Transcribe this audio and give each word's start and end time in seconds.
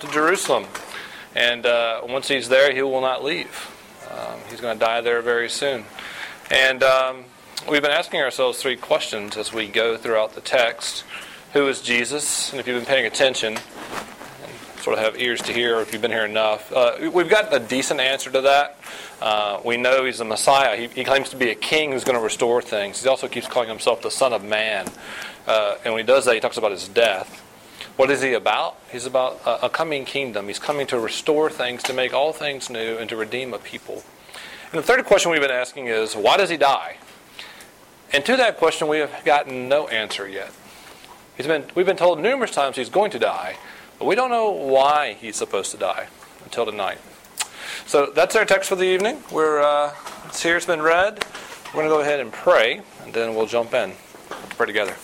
to 0.00 0.08
Jerusalem. 0.08 0.66
And 1.34 1.66
uh, 1.66 2.02
once 2.04 2.28
he's 2.28 2.48
there, 2.48 2.72
he 2.72 2.82
will 2.82 3.00
not 3.00 3.22
leave. 3.22 3.70
Um, 4.10 4.40
he's 4.50 4.60
going 4.60 4.78
to 4.78 4.84
die 4.84 5.00
there 5.00 5.22
very 5.22 5.48
soon. 5.48 5.84
And 6.50 6.82
um, 6.82 7.24
we've 7.68 7.82
been 7.82 7.90
asking 7.90 8.20
ourselves 8.20 8.60
three 8.60 8.76
questions 8.76 9.36
as 9.36 9.52
we 9.52 9.68
go 9.68 9.96
throughout 9.96 10.34
the 10.34 10.40
text. 10.40 11.04
Who 11.52 11.68
is 11.68 11.80
Jesus? 11.80 12.50
And 12.50 12.60
if 12.60 12.66
you've 12.66 12.78
been 12.78 12.86
paying 12.86 13.06
attention, 13.06 13.58
sort 14.80 14.98
of 14.98 15.04
have 15.04 15.20
ears 15.20 15.42
to 15.42 15.52
hear, 15.52 15.76
or 15.76 15.82
if 15.82 15.92
you've 15.92 16.02
been 16.02 16.10
here 16.10 16.24
enough, 16.24 16.72
uh, 16.72 17.10
we've 17.12 17.28
got 17.28 17.52
a 17.54 17.58
decent 17.58 18.00
answer 18.00 18.30
to 18.30 18.40
that. 18.42 18.78
Uh, 19.20 19.60
we 19.64 19.76
know 19.76 20.04
he's 20.04 20.18
the 20.18 20.24
Messiah. 20.24 20.76
He, 20.76 20.86
he, 20.88 21.04
claims 21.04 21.30
to 21.30 21.36
be 21.36 21.50
a 21.50 21.54
king 21.54 21.92
who's 21.92 22.04
going 22.04 22.16
to 22.16 22.22
restore 22.22 22.62
things. 22.62 23.02
He 23.02 23.08
also 23.08 23.28
keeps 23.28 23.48
calling 23.48 23.68
himself 23.68 24.00
the 24.00 24.10
Son 24.10 24.32
of 24.32 24.44
Man. 24.44 24.86
Uh, 25.46 25.76
and 25.84 25.92
when 25.92 26.02
he 26.02 26.06
does 26.06 26.24
that, 26.24 26.34
he 26.34 26.40
talks 26.40 26.56
about 26.56 26.70
his 26.70 26.88
death. 26.88 27.44
What 27.98 28.12
is 28.12 28.22
he 28.22 28.32
about? 28.34 28.76
He's 28.92 29.06
about 29.06 29.40
a, 29.44 29.66
a 29.66 29.68
coming 29.68 30.04
kingdom. 30.04 30.46
He's 30.46 30.60
coming 30.60 30.86
to 30.86 31.00
restore 31.00 31.50
things, 31.50 31.82
to 31.82 31.92
make 31.92 32.14
all 32.14 32.32
things 32.32 32.70
new, 32.70 32.96
and 32.96 33.10
to 33.10 33.16
redeem 33.16 33.52
a 33.52 33.58
people. 33.58 34.04
And 34.70 34.78
the 34.78 34.84
third 34.84 35.04
question 35.04 35.32
we've 35.32 35.40
been 35.40 35.50
asking 35.50 35.88
is 35.88 36.14
why 36.14 36.36
does 36.36 36.48
he 36.48 36.56
die? 36.56 36.98
And 38.12 38.24
to 38.24 38.36
that 38.36 38.56
question, 38.56 38.86
we 38.86 38.98
have 38.98 39.24
gotten 39.24 39.68
no 39.68 39.88
answer 39.88 40.28
yet. 40.28 40.52
He's 41.36 41.48
been, 41.48 41.64
we've 41.74 41.86
been 41.86 41.96
told 41.96 42.20
numerous 42.20 42.52
times 42.52 42.76
he's 42.76 42.88
going 42.88 43.10
to 43.10 43.18
die, 43.18 43.56
but 43.98 44.04
we 44.04 44.14
don't 44.14 44.30
know 44.30 44.48
why 44.48 45.14
he's 45.14 45.34
supposed 45.34 45.72
to 45.72 45.76
die 45.76 46.06
until 46.44 46.66
tonight. 46.66 46.98
So 47.84 48.12
that's 48.14 48.36
our 48.36 48.44
text 48.44 48.68
for 48.68 48.76
the 48.76 48.84
evening. 48.84 49.24
We're 49.32 49.60
uh, 49.60 49.92
it's 50.26 50.40
here. 50.40 50.56
It's 50.56 50.66
been 50.66 50.82
read. 50.82 51.24
We're 51.74 51.82
going 51.82 51.86
to 51.86 51.90
go 51.90 52.00
ahead 52.00 52.20
and 52.20 52.32
pray, 52.32 52.80
and 53.02 53.12
then 53.12 53.34
we'll 53.34 53.46
jump 53.46 53.74
in. 53.74 53.94
Pray 54.50 54.66
together. 54.66 54.94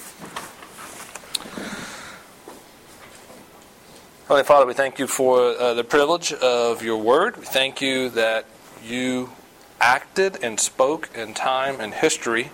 Holy 4.26 4.42
Father, 4.42 4.64
we 4.64 4.72
thank 4.72 4.98
you 4.98 5.06
for 5.06 5.38
uh, 5.38 5.74
the 5.74 5.84
privilege 5.84 6.32
of 6.32 6.82
your 6.82 6.96
word. 6.96 7.36
We 7.36 7.44
thank 7.44 7.82
you 7.82 8.08
that 8.08 8.46
you 8.82 9.32
acted 9.82 10.42
and 10.42 10.58
spoke 10.58 11.10
in 11.14 11.34
time 11.34 11.78
and 11.78 11.92
history 11.92 12.50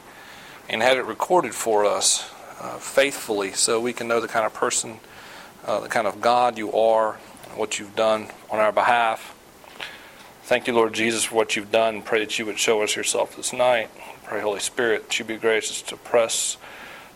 and 0.68 0.82
had 0.82 0.96
it 0.96 1.04
recorded 1.04 1.54
for 1.54 1.84
us 1.84 2.28
uh, 2.58 2.78
faithfully 2.78 3.52
so 3.52 3.80
we 3.80 3.92
can 3.92 4.08
know 4.08 4.18
the 4.18 4.26
kind 4.26 4.44
of 4.44 4.52
person, 4.52 4.98
uh, 5.64 5.78
the 5.78 5.88
kind 5.88 6.08
of 6.08 6.20
God 6.20 6.58
you 6.58 6.72
are, 6.72 7.12
what 7.54 7.78
you've 7.78 7.94
done 7.94 8.26
on 8.50 8.58
our 8.58 8.72
behalf. 8.72 9.36
Thank 10.42 10.66
you, 10.66 10.72
Lord 10.72 10.92
Jesus, 10.92 11.26
for 11.26 11.36
what 11.36 11.54
you've 11.54 11.70
done. 11.70 12.02
Pray 12.02 12.18
that 12.18 12.36
you 12.36 12.46
would 12.46 12.58
show 12.58 12.82
us 12.82 12.96
yourself 12.96 13.36
this 13.36 13.52
night. 13.52 13.90
Pray, 14.24 14.40
Holy 14.40 14.58
Spirit, 14.58 15.06
that 15.06 15.18
you 15.20 15.24
be 15.24 15.36
gracious 15.36 15.82
to 15.82 15.96
press 15.96 16.56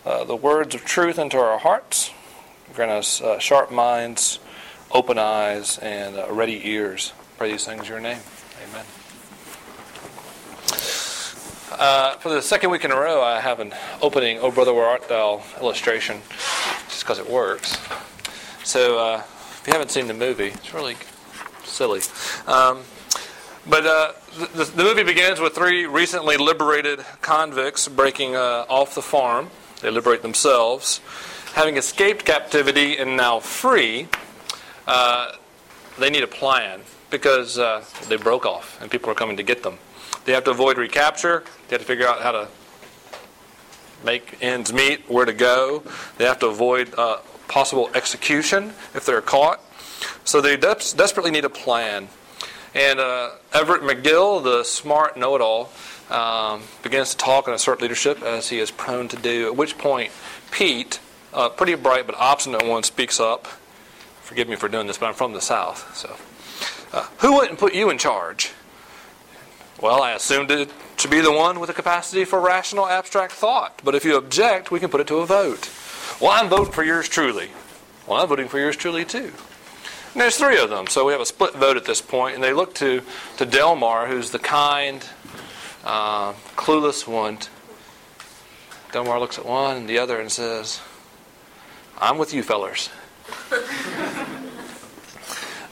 uh, 0.07 0.23
the 0.23 0.37
words 0.37 0.77
of 0.77 0.85
truth 0.85 1.19
into 1.19 1.39
our 1.39 1.59
hearts. 1.59 2.13
Grant 2.73 2.93
us 2.93 3.21
uh, 3.21 3.39
sharp 3.39 3.71
minds, 3.71 4.39
open 4.95 5.19
eyes, 5.19 5.77
and 5.79 6.17
uh, 6.17 6.33
ready 6.33 6.69
ears. 6.69 7.13
Pray 7.37 7.51
these 7.51 7.67
things 7.67 7.83
in 7.83 7.89
your 7.89 8.01
name. 8.01 8.21
Amen. 8.71 8.87
Uh, 11.77 12.17
for 12.19 12.29
the 12.29 12.41
second 12.41 12.71
week 12.71 12.85
in 12.85 12.93
a 12.93 12.97
row, 12.97 13.21
I 13.21 13.41
have 13.41 13.59
an 13.59 13.75
opening 14.01 14.39
"Oh 14.39 14.53
Brother, 14.53 14.73
Where 14.73 14.87
Art 14.87 15.09
Thou" 15.09 15.43
illustration, 15.61 16.21
just 16.89 17.01
because 17.01 17.19
it 17.19 17.29
works. 17.29 17.77
So, 18.63 18.99
uh, 18.99 19.23
if 19.61 19.65
you 19.67 19.73
haven't 19.73 19.91
seen 19.91 20.07
the 20.07 20.15
movie, 20.15 20.49
it's 20.49 20.73
really 20.73 20.97
silly. 21.65 22.01
Um, 22.47 22.83
but 23.69 23.87
uh, 23.87 24.13
the, 24.55 24.65
the, 24.65 24.85
movie 24.85 25.03
begins 25.03 25.41
with 25.41 25.55
three 25.55 25.87
recently 25.87 26.37
liberated 26.37 27.05
convicts 27.21 27.89
breaking 27.89 28.37
uh, 28.37 28.67
off 28.69 28.95
the 28.95 29.03
farm. 29.03 29.51
They 29.81 29.91
liberate 29.91 30.23
themselves. 30.23 31.01
Having 31.55 31.79
escaped 31.79 32.25
captivity 32.25 32.97
and 32.97 33.17
now 33.17 33.41
free, 33.41 34.09
uh, 34.87 35.33
they 35.99 36.11
need 36.11 36.23
a 36.23 36.29
plan 36.29 36.81
because 37.11 37.59
uh, 37.59 37.85
they 38.09 38.17
broke 38.17 38.47
off 38.47 38.81
and 38.81 38.91
people 38.91 39.11
are 39.11 39.15
coming 39.15 39.37
to 39.37 39.43
get 39.43 39.63
them. 39.63 39.79
They 40.25 40.33
have 40.33 40.45
to 40.45 40.51
avoid 40.51 40.79
recapture. 40.79 41.45
They 41.69 41.77
have 41.77 41.83
to 41.83 41.87
figure 41.87 42.07
out 42.07 42.23
how 42.23 42.33
to 42.33 42.49
make 44.05 44.39
ends 44.41 44.73
meet, 44.73 45.09
where 45.09 45.25
to 45.25 45.33
go. 45.33 45.83
They 46.19 46.25
have 46.25 46.39
to 46.41 46.47
avoid 46.47 46.95
uh, 46.97 47.19
possible 47.49 47.91
execution 47.95 48.73
if 48.95 49.07
they're 49.07 49.21
caught. 49.21 49.61
So 50.25 50.41
they 50.41 50.57
de- 50.57 50.75
desperately 50.97 51.31
need 51.31 51.45
a 51.45 51.51
plan. 51.51 52.09
And 52.75 52.99
uh, 52.99 53.31
Everett 53.53 53.83
McGill, 53.83 54.43
the 54.43 54.65
smart 54.65 55.17
know 55.17 55.37
it 55.37 55.41
all, 55.41 55.71
um, 56.11 56.63
begins 56.83 57.11
to 57.11 57.17
talk 57.17 57.47
and 57.47 57.55
assert 57.55 57.81
leadership 57.81 58.23
as 58.23 58.49
he 58.49 58.59
is 58.59 58.71
prone 58.71 59.09
to 59.09 59.17
do. 59.17 59.47
At 59.47 59.57
which 59.57 59.79
point, 59.79 60.11
Pete, 60.51 60.99
a 61.33 61.49
pretty 61.49 61.75
bright 61.77 62.07
but 62.07 62.17
obstinate 62.17 62.67
one, 62.67 62.83
speaks 62.83 63.21
up. 63.21 63.47
Forgive 64.35 64.49
me 64.49 64.57
for 64.57 64.69
doing 64.69 64.89
this, 64.89 64.99
but 64.99 65.07
I'm 65.07 65.15
from 65.15 65.33
the 65.33 65.41
South. 65.41 65.97
So, 65.97 66.17
uh, 66.93 67.07
who 67.19 67.35
wouldn't 67.35 67.57
put 67.57 67.73
you 67.73 67.89
in 67.89 67.99
charge? 67.99 68.51
Well, 69.81 70.03
I 70.03 70.11
assumed 70.11 70.51
it 70.51 70.73
to 70.97 71.07
be 71.07 71.21
the 71.21 71.31
one 71.31 71.61
with 71.61 71.69
the 71.69 71.73
capacity 71.73 72.25
for 72.25 72.41
rational, 72.41 72.89
abstract 72.89 73.31
thought. 73.31 73.81
But 73.85 73.95
if 73.95 74.05
you 74.05 74.17
object, 74.17 74.73
we 74.73 74.81
can 74.81 74.91
put 74.91 75.01
it 75.01 75.07
to 75.07 75.19
a 75.19 75.25
vote. 75.25 75.71
Well, 76.21 76.33
I'm 76.33 76.49
voting 76.49 76.73
for 76.73 76.83
yours 76.83 77.09
truly. 77.09 77.51
Well, 78.09 78.21
I'm 78.21 78.27
voting 78.27 78.49
for 78.49 78.59
yours 78.59 78.77
truly 78.77 79.05
too. 79.05 79.31
And 80.15 80.21
there's 80.21 80.37
three 80.37 80.59
of 80.59 80.69
them, 80.69 80.89
so 80.89 81.05
we 81.05 81.13
have 81.13 81.23
a 81.23 81.27
split 81.27 81.55
vote 81.55 81.77
at 81.77 81.85
this 81.85 82.01
point, 82.01 82.35
and 82.35 82.43
they 82.43 82.53
look 82.53 82.75
to, 82.75 83.03
to 83.37 83.47
Delmar, 83.47 84.09
who's 84.09 84.33
the 84.33 84.41
kind, 84.41 85.07
uh, 85.85 86.33
clueless 86.57 87.07
one. 87.07 87.39
Delmar 88.91 89.21
looks 89.21 89.39
at 89.39 89.47
one 89.47 89.77
and 89.77 89.89
the 89.89 89.99
other 89.99 90.19
and 90.19 90.33
says, 90.33 90.81
I'm 91.99 92.19
with 92.19 92.35
you 92.35 92.43
fellers. 92.43 92.91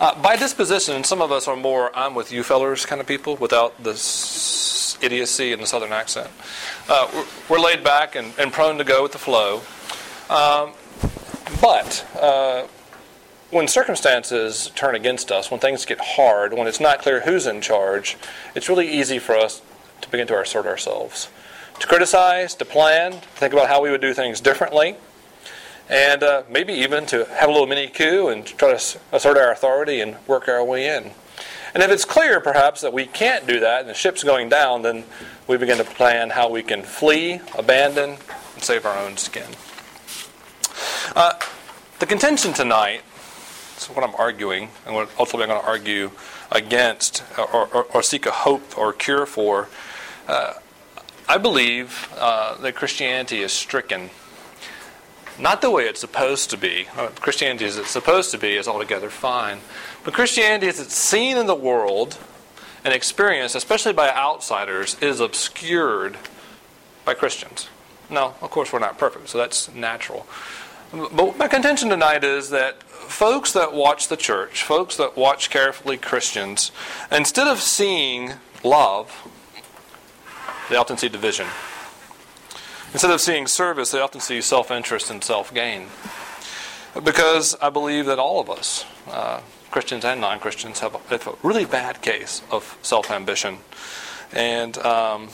Uh, 0.00 0.22
by 0.22 0.36
disposition, 0.36 1.04
some 1.04 1.20
of 1.20 1.32
us 1.32 1.48
are 1.48 1.56
more 1.56 1.90
I'm 1.96 2.14
with 2.14 2.32
you 2.32 2.42
fellers 2.42 2.86
kind 2.86 3.00
of 3.00 3.06
people 3.06 3.36
without 3.36 3.82
this 3.82 4.98
idiocy 5.02 5.52
and 5.52 5.62
the 5.62 5.66
southern 5.66 5.92
accent. 5.92 6.30
Uh, 6.88 7.08
we're, 7.12 7.26
we're, 7.48 7.60
laid 7.60 7.84
back 7.84 8.14
and, 8.14 8.32
and, 8.38 8.52
prone 8.52 8.78
to 8.78 8.84
go 8.84 9.02
with 9.02 9.12
the 9.12 9.18
flow. 9.18 9.62
Um, 10.30 10.72
but 11.60 12.06
uh, 12.20 12.66
when 13.50 13.68
circumstances 13.68 14.70
turn 14.74 14.94
against 14.94 15.30
us, 15.30 15.50
when 15.50 15.60
things 15.60 15.84
get 15.84 16.00
hard, 16.00 16.54
when 16.54 16.66
it's 16.66 16.80
not 16.80 17.00
clear 17.00 17.20
who's 17.20 17.46
in 17.46 17.60
charge, 17.60 18.16
it's 18.54 18.68
really 18.68 18.88
easy 18.88 19.18
for 19.18 19.36
us 19.36 19.60
to 20.00 20.08
begin 20.10 20.26
to 20.28 20.40
assert 20.40 20.66
ourselves. 20.66 21.28
To 21.80 21.86
criticize, 21.86 22.54
to 22.56 22.64
plan, 22.64 23.12
to 23.12 23.18
think 23.18 23.52
about 23.52 23.68
how 23.68 23.82
we 23.82 23.90
would 23.90 24.00
do 24.00 24.14
things 24.14 24.40
differently, 24.40 24.96
and 25.88 26.22
uh, 26.22 26.42
maybe 26.50 26.72
even 26.72 27.06
to 27.06 27.24
have 27.26 27.48
a 27.48 27.52
little 27.52 27.66
mini 27.66 27.88
coup 27.88 28.28
and 28.28 28.46
try 28.46 28.76
to 28.76 28.98
assert 29.12 29.36
our 29.36 29.52
authority 29.52 30.00
and 30.00 30.16
work 30.26 30.48
our 30.48 30.64
way 30.64 30.96
in. 30.96 31.10
And 31.74 31.82
if 31.82 31.90
it's 31.90 32.04
clear, 32.04 32.40
perhaps, 32.40 32.82
that 32.82 32.92
we 32.92 33.06
can't 33.06 33.46
do 33.46 33.60
that 33.60 33.80
and 33.80 33.88
the 33.88 33.94
ship's 33.94 34.22
going 34.22 34.48
down, 34.48 34.82
then 34.82 35.04
we 35.46 35.56
begin 35.56 35.78
to 35.78 35.84
plan 35.84 36.30
how 36.30 36.50
we 36.50 36.62
can 36.62 36.82
flee, 36.82 37.40
abandon, 37.56 38.10
and 38.54 38.62
save 38.62 38.84
our 38.84 38.98
own 38.98 39.16
skin. 39.16 39.48
Uh, 41.16 41.32
the 41.98 42.06
contention 42.06 42.52
tonight 42.52 43.02
what 43.88 44.04
I'm 44.04 44.14
arguing, 44.16 44.68
and 44.86 44.94
what 44.94 45.10
ultimately 45.18 45.44
I'm 45.44 45.48
going 45.50 45.60
to 45.60 45.66
argue 45.66 46.10
against 46.50 47.22
or, 47.38 47.68
or, 47.68 47.84
or 47.84 48.02
seek 48.02 48.26
a 48.26 48.30
hope 48.30 48.76
or 48.76 48.92
cure 48.92 49.26
for. 49.26 49.68
Uh, 50.28 50.54
I 51.28 51.38
believe 51.38 52.12
uh, 52.18 52.56
that 52.58 52.74
Christianity 52.74 53.40
is 53.40 53.52
stricken. 53.52 54.10
Not 55.38 55.60
the 55.60 55.70
way 55.70 55.84
it's 55.84 56.00
supposed 56.00 56.50
to 56.50 56.56
be. 56.56 56.86
Christianity 57.16 57.64
as 57.64 57.78
it's 57.78 57.90
supposed 57.90 58.30
to 58.32 58.38
be 58.38 58.56
is 58.56 58.68
altogether 58.68 59.10
fine. 59.10 59.60
But 60.04 60.14
Christianity 60.14 60.68
as 60.68 60.78
it's 60.78 60.94
seen 60.94 61.36
in 61.36 61.46
the 61.46 61.54
world 61.54 62.18
and 62.84 62.92
experienced, 62.92 63.54
especially 63.54 63.92
by 63.92 64.10
outsiders, 64.10 64.96
is 65.00 65.20
obscured 65.20 66.16
by 67.04 67.14
Christians. 67.14 67.68
Now, 68.10 68.34
of 68.40 68.50
course, 68.50 68.72
we're 68.72 68.78
not 68.78 68.98
perfect, 68.98 69.28
so 69.28 69.38
that's 69.38 69.72
natural. 69.72 70.26
But 70.92 71.38
my 71.38 71.48
contention 71.48 71.88
tonight 71.88 72.22
is 72.22 72.50
that 72.50 72.82
folks 72.82 73.52
that 73.52 73.72
watch 73.72 74.08
the 74.08 74.16
church, 74.16 74.62
folks 74.62 74.96
that 74.98 75.16
watch 75.16 75.48
carefully 75.48 75.96
Christians, 75.96 76.70
instead 77.10 77.48
of 77.48 77.60
seeing 77.60 78.34
love, 78.62 79.26
they 80.68 80.76
often 80.76 80.98
see 80.98 81.08
division. 81.08 81.46
Instead 82.92 83.10
of 83.10 83.22
seeing 83.22 83.46
service, 83.46 83.90
they 83.90 84.00
often 84.00 84.20
see 84.20 84.42
self 84.42 84.70
interest 84.70 85.10
and 85.10 85.24
self 85.24 85.52
gain. 85.54 85.86
Because 87.02 87.56
I 87.62 87.70
believe 87.70 88.04
that 88.04 88.18
all 88.18 88.38
of 88.38 88.50
us, 88.50 88.84
uh, 89.08 89.40
Christians 89.70 90.04
and 90.04 90.20
non 90.20 90.38
Christians, 90.38 90.80
have 90.80 90.94
a, 90.94 90.98
have 91.08 91.26
a, 91.26 91.34
really 91.42 91.64
bad 91.64 92.02
case 92.02 92.42
of 92.50 92.76
self 92.82 93.10
ambition. 93.10 93.58
And 94.30 94.76
um, 94.78 95.30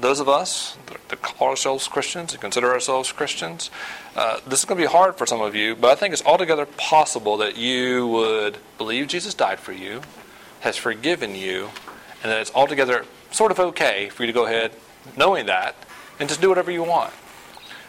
those 0.00 0.18
of 0.18 0.28
us 0.28 0.76
that 1.08 1.22
call 1.22 1.50
ourselves 1.50 1.86
Christians 1.86 2.32
and 2.32 2.40
consider 2.40 2.72
ourselves 2.72 3.12
Christians, 3.12 3.70
uh, 4.16 4.40
this 4.44 4.60
is 4.60 4.64
going 4.64 4.80
to 4.80 4.84
be 4.84 4.90
hard 4.90 5.16
for 5.16 5.26
some 5.26 5.40
of 5.40 5.54
you, 5.54 5.76
but 5.76 5.92
I 5.92 5.94
think 5.94 6.12
it's 6.12 6.24
altogether 6.24 6.66
possible 6.66 7.36
that 7.36 7.56
you 7.56 8.08
would 8.08 8.58
believe 8.78 9.06
Jesus 9.06 9.32
died 9.32 9.60
for 9.60 9.72
you, 9.72 10.02
has 10.60 10.76
forgiven 10.76 11.36
you, 11.36 11.70
and 12.22 12.32
that 12.32 12.40
it's 12.40 12.52
altogether 12.52 13.04
sort 13.30 13.52
of 13.52 13.60
okay 13.60 14.08
for 14.08 14.24
you 14.24 14.26
to 14.26 14.32
go 14.32 14.46
ahead 14.46 14.72
knowing 15.16 15.46
that 15.46 15.74
and 16.18 16.28
just 16.28 16.40
do 16.40 16.48
whatever 16.48 16.70
you 16.70 16.82
want. 16.82 17.12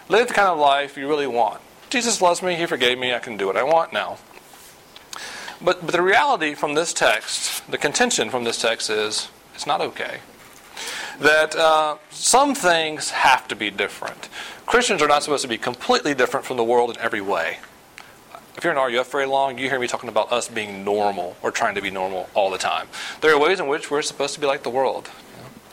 Live 0.09 0.27
the 0.27 0.33
kind 0.33 0.49
of 0.49 0.57
life 0.57 0.97
you 0.97 1.07
really 1.07 1.27
want 1.27 1.61
Jesus 1.93 2.23
loves 2.23 2.41
me, 2.41 2.55
He 2.55 2.65
forgave 2.65 2.97
me, 2.97 3.13
I 3.13 3.19
can 3.19 3.37
do 3.37 3.45
what 3.45 3.55
I 3.55 3.61
want 3.61 3.93
now. 3.93 4.17
But, 5.61 5.85
but 5.85 5.91
the 5.91 6.01
reality 6.01 6.55
from 6.55 6.73
this 6.73 6.91
text, 6.91 7.69
the 7.69 7.77
contention 7.77 8.31
from 8.31 8.45
this 8.45 8.59
text 8.59 8.89
is 8.89 9.29
it's 9.53 9.67
not 9.67 9.79
okay. 9.79 10.17
That 11.19 11.55
uh, 11.55 11.97
some 12.09 12.55
things 12.55 13.11
have 13.11 13.47
to 13.47 13.55
be 13.55 13.69
different. 13.69 14.27
Christians 14.65 15.03
are 15.03 15.07
not 15.07 15.21
supposed 15.21 15.43
to 15.43 15.47
be 15.47 15.59
completely 15.59 16.15
different 16.15 16.47
from 16.47 16.57
the 16.57 16.63
world 16.63 16.89
in 16.89 16.97
every 16.99 17.21
way. 17.21 17.59
If 18.57 18.63
you're 18.63 18.73
in 18.73 18.79
RUF 18.79 19.11
very 19.11 19.27
long, 19.27 19.59
you 19.59 19.69
hear 19.69 19.79
me 19.79 19.85
talking 19.85 20.09
about 20.09 20.31
us 20.31 20.47
being 20.47 20.83
normal 20.83 21.37
or 21.43 21.51
trying 21.51 21.75
to 21.75 21.81
be 21.83 21.91
normal 21.91 22.27
all 22.33 22.49
the 22.49 22.57
time. 22.57 22.87
There 23.21 23.31
are 23.31 23.39
ways 23.39 23.59
in 23.59 23.67
which 23.67 23.91
we're 23.91 24.01
supposed 24.01 24.33
to 24.33 24.39
be 24.39 24.47
like 24.47 24.63
the 24.63 24.71
world. 24.71 25.11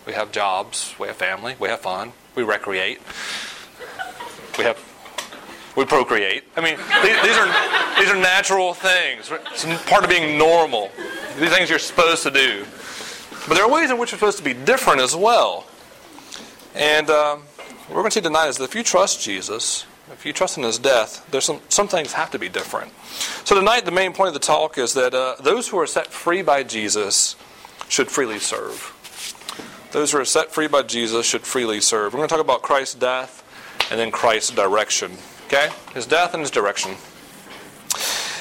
We 0.06 0.12
have 0.14 0.32
jobs, 0.32 0.94
we 0.99 1.06
have 1.08 1.17
family, 1.17 1.55
we 1.58 1.69
have 1.69 1.81
fun, 1.81 2.12
we 2.35 2.43
recreate, 2.43 3.00
we 4.58 4.64
have 4.64 4.79
we 5.76 5.85
procreate. 5.85 6.44
I 6.56 6.61
mean, 6.61 6.76
these, 7.02 7.37
are 7.38 7.99
these 7.99 8.11
are 8.11 8.17
natural 8.17 8.75
things. 8.75 9.31
It's 9.31 9.64
part 9.85 10.02
of 10.02 10.11
being 10.11 10.37
normal. 10.37 10.91
These 11.38 11.50
things 11.50 11.70
you're 11.70 11.79
supposed 11.79 12.23
to 12.25 12.31
do. 12.31 12.67
But 13.49 13.55
there 13.55 13.64
are 13.64 13.70
ways 13.70 13.91
in 13.91 13.97
which 13.97 14.12
we're 14.12 14.19
supposed 14.19 14.38
to 14.38 14.44
be 14.44 14.52
different 14.52 15.00
as 15.00 15.14
well. 15.14 15.67
And 16.75 17.08
um, 17.08 17.41
what 17.41 17.91
we're 17.91 18.02
going 18.02 18.11
to 18.11 18.14
see 18.14 18.20
tonight 18.20 18.49
is 18.49 18.58
that 18.58 18.64
if 18.64 18.75
you 18.75 18.82
trust 18.82 19.23
Jesus, 19.23 19.87
if 20.12 20.26
you 20.26 20.32
trust 20.32 20.58
in 20.58 20.64
his 20.64 20.79
death, 20.79 21.26
there's 21.31 21.44
some, 21.44 21.61
some 21.69 21.88
things 21.88 22.12
have 22.12 22.31
to 22.32 22.38
be 22.38 22.49
different. 22.49 22.93
So 23.44 23.55
tonight, 23.55 23.85
the 23.85 23.91
main 23.91 24.12
point 24.12 24.29
of 24.29 24.35
the 24.35 24.41
talk 24.41 24.76
is 24.76 24.94
that 24.94 25.14
uh, 25.14 25.37
those 25.41 25.69
who 25.69 25.79
are 25.79 25.87
set 25.87 26.08
free 26.08 26.43
by 26.43 26.62
Jesus 26.62 27.37
should 27.88 28.08
freely 28.08 28.38
serve. 28.38 28.94
Those 29.92 30.12
who 30.12 30.19
are 30.19 30.25
set 30.25 30.52
free 30.52 30.69
by 30.69 30.82
Jesus 30.82 31.26
should 31.26 31.42
freely 31.42 31.81
serve. 31.81 32.12
We're 32.12 32.19
going 32.19 32.28
to 32.28 32.34
talk 32.34 32.44
about 32.44 32.62
Christ's 32.62 32.94
death 32.94 33.44
and 33.90 33.98
then 33.98 34.10
Christ's 34.10 34.50
direction. 34.50 35.12
Okay? 35.46 35.69
His 35.94 36.06
death 36.06 36.32
and 36.32 36.40
his 36.42 36.50
direction. 36.50 36.94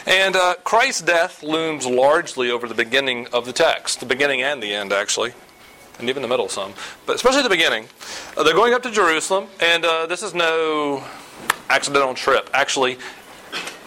And 0.06 0.36
uh, 0.36 0.56
Christ's 0.64 1.02
death 1.02 1.44
looms 1.44 1.86
largely 1.86 2.52
over 2.52 2.68
the 2.68 2.76
beginning 2.76 3.28
of 3.34 3.46
the 3.46 3.54
text, 3.54 4.00
the 4.00 4.06
beginning 4.06 4.42
and 4.42 4.62
the 4.62 4.74
end, 4.74 4.94
actually, 4.94 5.34
and 6.00 6.08
even 6.10 6.22
the 6.22 6.28
middle 6.28 6.50
some, 6.50 6.74
but 7.06 7.16
especially 7.16 7.44
the 7.44 7.50
beginning. 7.50 7.88
Uh, 8.38 8.44
they're 8.44 8.54
going 8.54 8.74
up 8.74 8.84
to 8.84 8.92
Jerusalem, 8.92 9.48
and 9.60 9.86
uh, 9.86 10.06
this 10.06 10.24
is 10.24 10.34
no 10.34 11.04
accidental 11.70 12.14
trip. 12.14 12.50
Actually, 12.54 12.98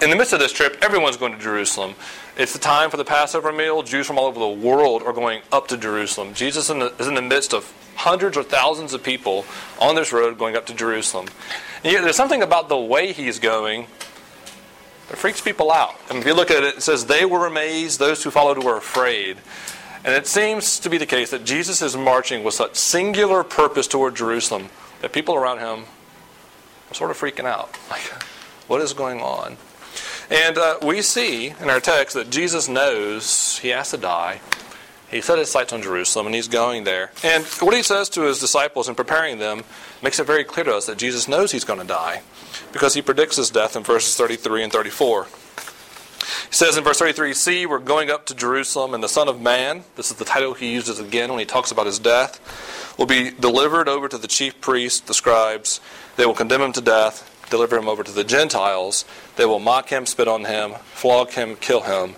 in 0.01 0.11
the 0.11 0.17
midst 0.17 0.33
of 0.33 0.39
this 0.39 0.53
trip, 0.53 0.79
everyone's 0.83 1.17
going 1.17 1.33
to 1.33 1.39
Jerusalem. 1.39 1.95
It's 2.35 2.55
the 2.55 2.59
time 2.59 2.89
for 2.89 2.97
the 2.97 3.05
Passover 3.05 3.53
meal. 3.53 3.83
Jews 3.83 4.07
from 4.07 4.19
all 4.19 4.27
over 4.27 4.41
the 4.41 4.49
world 4.49 5.03
are 5.03 5.13
going 5.13 5.43
up 5.53 5.69
to 5.69 5.77
Jerusalem. 5.77 6.33
Jesus 6.33 6.71
is 6.71 7.07
in 7.07 7.15
the 7.15 7.23
midst 7.23 7.53
of 7.53 7.71
hundreds 7.95 8.39
or 8.39 8.43
thousands 8.43 8.95
of 8.95 9.03
people 9.03 9.45
on 9.79 9.97
this 9.97 10.15
road 10.15 10.39
going 10.39 10.57
up 10.57 10.65
to 10.67 10.75
Jerusalem. 10.75 11.27
And 11.85 11.93
yet 11.93 12.03
there's 12.03 12.17
something 12.17 12.43
about 12.43 12.71
the 12.71 12.79
way 12.79 13.13
he's 13.13 13.39
going 13.39 13.87
that 15.09 15.19
freaks 15.19 15.43
people 15.43 15.71
out. 15.71 15.95
And 16.09 16.19
if 16.19 16.27
you 16.27 16.33
look 16.33 16.51
at 16.51 16.63
it, 16.63 16.77
it 16.77 16.83
says, 16.83 17.05
They 17.05 17.27
were 17.27 17.47
amazed, 17.47 17.99
those 17.99 18.25
who 18.25 18.31
followed 18.31 18.65
were 18.65 18.79
afraid. 18.79 19.37
And 20.03 20.15
it 20.15 20.27
seems 20.27 20.81
to 20.81 20.89
be 20.89 20.97
the 20.97 21.07
case 21.07 21.31
that 21.31 21.45
Jesus 21.45 21.83
is 21.83 21.97
marching 21.97 22.43
with 22.43 22.55
such 22.55 22.77
singular 22.77 23.45
purpose 23.45 23.87
toward 23.87 24.17
Jerusalem 24.17 24.71
that 25.03 25.13
people 25.13 25.35
around 25.35 25.59
him 25.59 25.85
are 26.91 26.95
sort 26.95 27.11
of 27.11 27.19
freaking 27.19 27.45
out. 27.45 27.79
Like, 27.91 28.01
what 28.69 28.81
is 28.81 28.95
going 28.95 29.21
on? 29.21 29.59
And 30.33 30.57
uh, 30.57 30.79
we 30.83 31.03
see 31.03 31.49
in 31.49 31.69
our 31.69 31.79
text 31.79 32.15
that 32.15 32.31
Jesus 32.31 32.67
knows 32.67 33.59
he 33.59 33.69
has 33.69 33.91
to 33.91 33.99
die. 33.99 34.41
He 35.11 35.21
set 35.21 35.37
his 35.37 35.51
sights 35.51 35.75
on 35.75 35.83
Jerusalem 35.83 36.25
and 36.25 36.35
he's 36.35 36.49
going 36.49 36.85
there. 36.85 37.13
And 37.23 37.45
what 37.61 37.77
he 37.77 37.83
says 37.83 38.09
to 38.11 38.23
his 38.23 38.39
disciples 38.39 38.89
in 38.89 38.95
preparing 38.95 39.39
them 39.39 39.63
makes 40.03 40.19
it 40.19 40.27
very 40.27 40.43
clear 40.43 40.65
to 40.65 40.75
us 40.75 40.87
that 40.87 40.97
Jesus 40.97 41.29
knows 41.29 41.53
he's 41.53 41.65
going 41.65 41.81
to 41.81 41.87
die 41.87 42.23
because 42.73 42.95
he 42.95 43.03
predicts 43.03 43.37
his 43.37 43.51
death 43.51 43.77
in 43.77 43.83
verses 43.83 44.17
33 44.17 44.63
and 44.63 44.73
34. 44.73 45.27
He 45.27 46.55
says 46.57 46.79
in 46.79 46.85
verse 46.85 46.99
33 46.99 47.35
See, 47.35 47.67
we're 47.67 47.79
going 47.79 48.11
up 48.11 48.25
to 48.27 48.35
Jerusalem, 48.35 48.95
and 48.95 49.03
the 49.03 49.09
Son 49.09 49.29
of 49.29 49.39
Man, 49.39 49.85
this 49.97 50.11
is 50.11 50.17
the 50.17 50.25
title 50.25 50.55
he 50.55 50.73
uses 50.73 50.99
again 50.99 51.29
when 51.29 51.41
he 51.41 51.45
talks 51.45 51.71
about 51.71 51.85
his 51.85 51.99
death, 51.99 52.95
will 52.99 53.07
be 53.07 53.31
delivered 53.31 53.89
over 53.89 54.09
to 54.09 54.17
the 54.17 54.29
chief 54.29 54.61
priests, 54.63 55.01
the 55.01 55.15
scribes. 55.15 55.81
They 56.17 56.25
will 56.25 56.35
condemn 56.35 56.63
him 56.63 56.73
to 56.73 56.81
death, 56.81 57.29
deliver 57.53 57.79
him 57.79 57.89
over 57.89 58.03
to 58.03 58.13
the 58.13 58.25
Gentiles. 58.25 59.05
They 59.37 59.45
will 59.45 59.61
mock 59.61 59.91
him, 59.91 60.07
spit 60.07 60.27
on 60.27 60.45
him, 60.45 60.73
flog 60.95 61.31
him, 61.31 61.57
kill 61.57 61.83
him. 61.83 62.17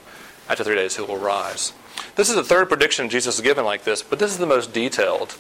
After 0.49 0.65
three 0.65 0.75
days, 0.75 0.97
he 0.97 1.03
will 1.03 1.19
rise. 1.19 1.73
This 2.17 2.29
is 2.29 2.37
the 2.37 2.45
third 2.45 2.69
prediction 2.69 3.09
Jesus 3.09 3.37
has 3.37 3.43
given 3.43 3.65
like 3.65 3.85
this, 3.85 4.03
but 4.03 4.19
this 4.19 4.31
is 4.31 4.39
the 4.39 4.47
most 4.47 4.73
detailed 4.73 5.37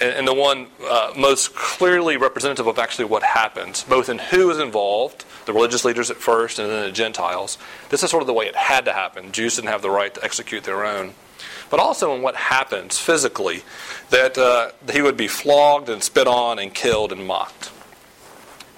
and, 0.00 0.26
the 0.26 0.34
one 0.34 0.66
uh, 0.84 1.12
most 1.16 1.54
clearly 1.54 2.16
representative 2.16 2.66
of 2.66 2.78
actually 2.78 3.06
what 3.06 3.22
happens, 3.22 3.84
both 3.84 4.08
in 4.08 4.18
who 4.18 4.50
is 4.50 4.58
involved, 4.58 5.24
the 5.46 5.52
religious 5.52 5.84
leaders 5.84 6.10
at 6.10 6.16
first, 6.16 6.58
and 6.58 6.70
then 6.70 6.84
the 6.84 6.92
Gentiles. 6.92 7.58
This 7.88 8.02
is 8.02 8.10
sort 8.10 8.22
of 8.22 8.26
the 8.26 8.32
way 8.32 8.46
it 8.46 8.56
had 8.56 8.84
to 8.86 8.92
happen. 8.92 9.32
Jews 9.32 9.56
didn't 9.56 9.68
have 9.68 9.82
the 9.82 9.90
right 9.90 10.12
to 10.14 10.24
execute 10.24 10.64
their 10.64 10.84
own. 10.84 11.14
But 11.70 11.80
also 11.80 12.14
in 12.14 12.22
what 12.22 12.36
happens 12.36 12.98
physically, 12.98 13.62
that 14.10 14.38
uh, 14.38 14.70
he 14.92 15.02
would 15.02 15.16
be 15.16 15.28
flogged 15.28 15.88
and 15.88 16.02
spit 16.02 16.26
on 16.26 16.58
and 16.58 16.72
killed 16.72 17.12
and 17.12 17.26
mocked. 17.26 17.72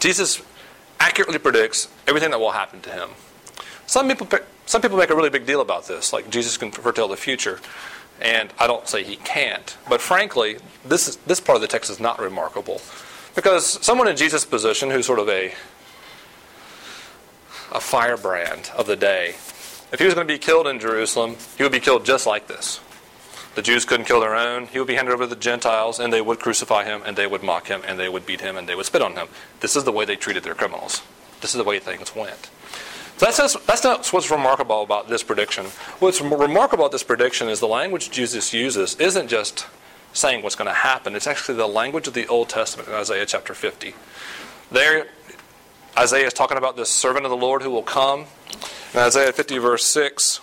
Jesus 0.00 0.42
accurately 1.00 1.38
predicts 1.38 1.88
everything 2.06 2.30
that 2.30 2.40
will 2.40 2.52
happen 2.52 2.80
to 2.82 2.90
him. 2.90 3.10
Some 3.86 4.08
people, 4.08 4.28
some 4.66 4.82
people 4.82 4.98
make 4.98 5.10
a 5.10 5.16
really 5.16 5.30
big 5.30 5.46
deal 5.46 5.60
about 5.60 5.86
this, 5.86 6.12
like 6.12 6.28
Jesus 6.30 6.56
can 6.56 6.70
foretell 6.70 7.08
the 7.08 7.16
future. 7.16 7.60
And 8.20 8.52
I 8.58 8.66
don't 8.66 8.88
say 8.88 9.04
he 9.04 9.16
can't. 9.16 9.76
But 9.88 10.00
frankly, 10.00 10.58
this, 10.84 11.08
is, 11.08 11.16
this 11.18 11.40
part 11.40 11.56
of 11.56 11.62
the 11.62 11.68
text 11.68 11.90
is 11.90 12.00
not 12.00 12.18
remarkable. 12.18 12.80
Because 13.34 13.64
someone 13.84 14.08
in 14.08 14.16
Jesus' 14.16 14.44
position, 14.44 14.90
who's 14.90 15.06
sort 15.06 15.20
of 15.20 15.28
a, 15.28 15.54
a 17.72 17.80
firebrand 17.80 18.70
of 18.76 18.86
the 18.86 18.96
day, 18.96 19.36
if 19.92 19.98
he 19.98 20.04
was 20.04 20.14
going 20.14 20.26
to 20.26 20.32
be 20.32 20.38
killed 20.38 20.66
in 20.66 20.80
Jerusalem, 20.80 21.36
he 21.56 21.62
would 21.62 21.72
be 21.72 21.80
killed 21.80 22.04
just 22.04 22.26
like 22.26 22.48
this. 22.48 22.80
The 23.58 23.62
Jews 23.62 23.84
couldn't 23.84 24.06
kill 24.06 24.20
their 24.20 24.36
own. 24.36 24.68
He 24.68 24.78
would 24.78 24.86
be 24.86 24.94
handed 24.94 25.10
over 25.10 25.24
to 25.24 25.30
the 25.30 25.34
Gentiles, 25.34 25.98
and 25.98 26.12
they 26.12 26.20
would 26.20 26.38
crucify 26.38 26.84
him, 26.84 27.02
and 27.04 27.16
they 27.16 27.26
would 27.26 27.42
mock 27.42 27.66
him, 27.66 27.82
and 27.84 27.98
they 27.98 28.08
would 28.08 28.24
beat 28.24 28.40
him, 28.40 28.56
and 28.56 28.68
they 28.68 28.76
would 28.76 28.86
spit 28.86 29.02
on 29.02 29.16
him. 29.16 29.26
This 29.58 29.74
is 29.74 29.82
the 29.82 29.90
way 29.90 30.04
they 30.04 30.14
treated 30.14 30.44
their 30.44 30.54
criminals. 30.54 31.02
This 31.40 31.54
is 31.54 31.58
the 31.58 31.64
way 31.64 31.80
things 31.80 32.14
went. 32.14 32.50
So 33.16 33.26
That's, 33.26 33.56
that's 33.66 33.82
not 33.82 34.06
what's 34.12 34.30
remarkable 34.30 34.84
about 34.84 35.08
this 35.08 35.24
prediction. 35.24 35.64
What's 35.98 36.20
remarkable 36.20 36.84
about 36.84 36.92
this 36.92 37.02
prediction 37.02 37.48
is 37.48 37.58
the 37.58 37.66
language 37.66 38.12
Jesus 38.12 38.54
uses 38.54 38.94
isn't 38.94 39.26
just 39.26 39.66
saying 40.12 40.44
what's 40.44 40.54
going 40.54 40.68
to 40.68 40.72
happen, 40.72 41.16
it's 41.16 41.26
actually 41.26 41.56
the 41.56 41.66
language 41.66 42.06
of 42.06 42.14
the 42.14 42.28
Old 42.28 42.48
Testament 42.48 42.88
in 42.88 42.94
Isaiah 42.94 43.26
chapter 43.26 43.54
50. 43.54 43.92
There, 44.70 45.08
Isaiah 45.98 46.28
is 46.28 46.32
talking 46.32 46.58
about 46.58 46.76
this 46.76 46.90
servant 46.90 47.24
of 47.26 47.30
the 47.30 47.36
Lord 47.36 47.62
who 47.62 47.70
will 47.70 47.82
come. 47.82 48.26
In 48.94 49.00
Isaiah 49.00 49.32
50, 49.32 49.58
verse 49.58 49.84
6, 49.84 50.42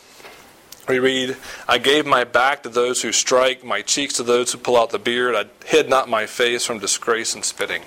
we 0.87 0.99
read, 0.99 1.37
I 1.67 1.77
gave 1.77 2.05
my 2.05 2.23
back 2.23 2.63
to 2.63 2.69
those 2.69 3.01
who 3.01 3.11
strike, 3.11 3.63
my 3.63 3.81
cheeks 3.81 4.15
to 4.15 4.23
those 4.23 4.51
who 4.51 4.57
pull 4.57 4.77
out 4.77 4.91
the 4.91 4.99
beard. 4.99 5.35
I 5.35 5.45
hid 5.65 5.89
not 5.89 6.09
my 6.09 6.25
face 6.25 6.65
from 6.65 6.79
disgrace 6.79 7.33
and 7.33 7.43
spitting. 7.43 7.83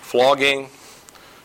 Flogging, 0.00 0.68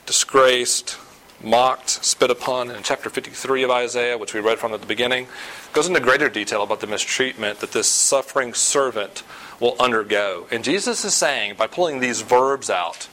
disgraced, 0.06 0.98
mocked, 1.44 1.90
spit 1.90 2.32
upon 2.32 2.72
in 2.72 2.84
chapter 2.84 3.10
53 3.10 3.64
of 3.64 3.72
Isaiah, 3.72 4.18
which 4.18 4.34
we 4.34 4.40
read 4.40 4.60
from 4.60 4.74
at 4.74 4.82
the 4.82 4.88
beginning, 4.88 5.28
goes 5.74 5.88
into 5.88 6.00
greater 6.00 6.30
detail 6.30 6.64
about 6.64 6.80
the 6.80 6.88
mistreatment 6.88 7.60
that 7.60 7.72
this 7.72 7.88
suffering 7.88 8.54
servant 8.54 9.24
will 9.60 9.76
undergo. 9.80 10.48
And 10.52 10.64
Jesus 10.64 11.06
is 11.06 11.14
saying, 11.14 11.56
by 11.56 11.68
pulling 11.68 12.00
these 12.00 12.22
verbs 12.22 12.70
out, 12.70 13.08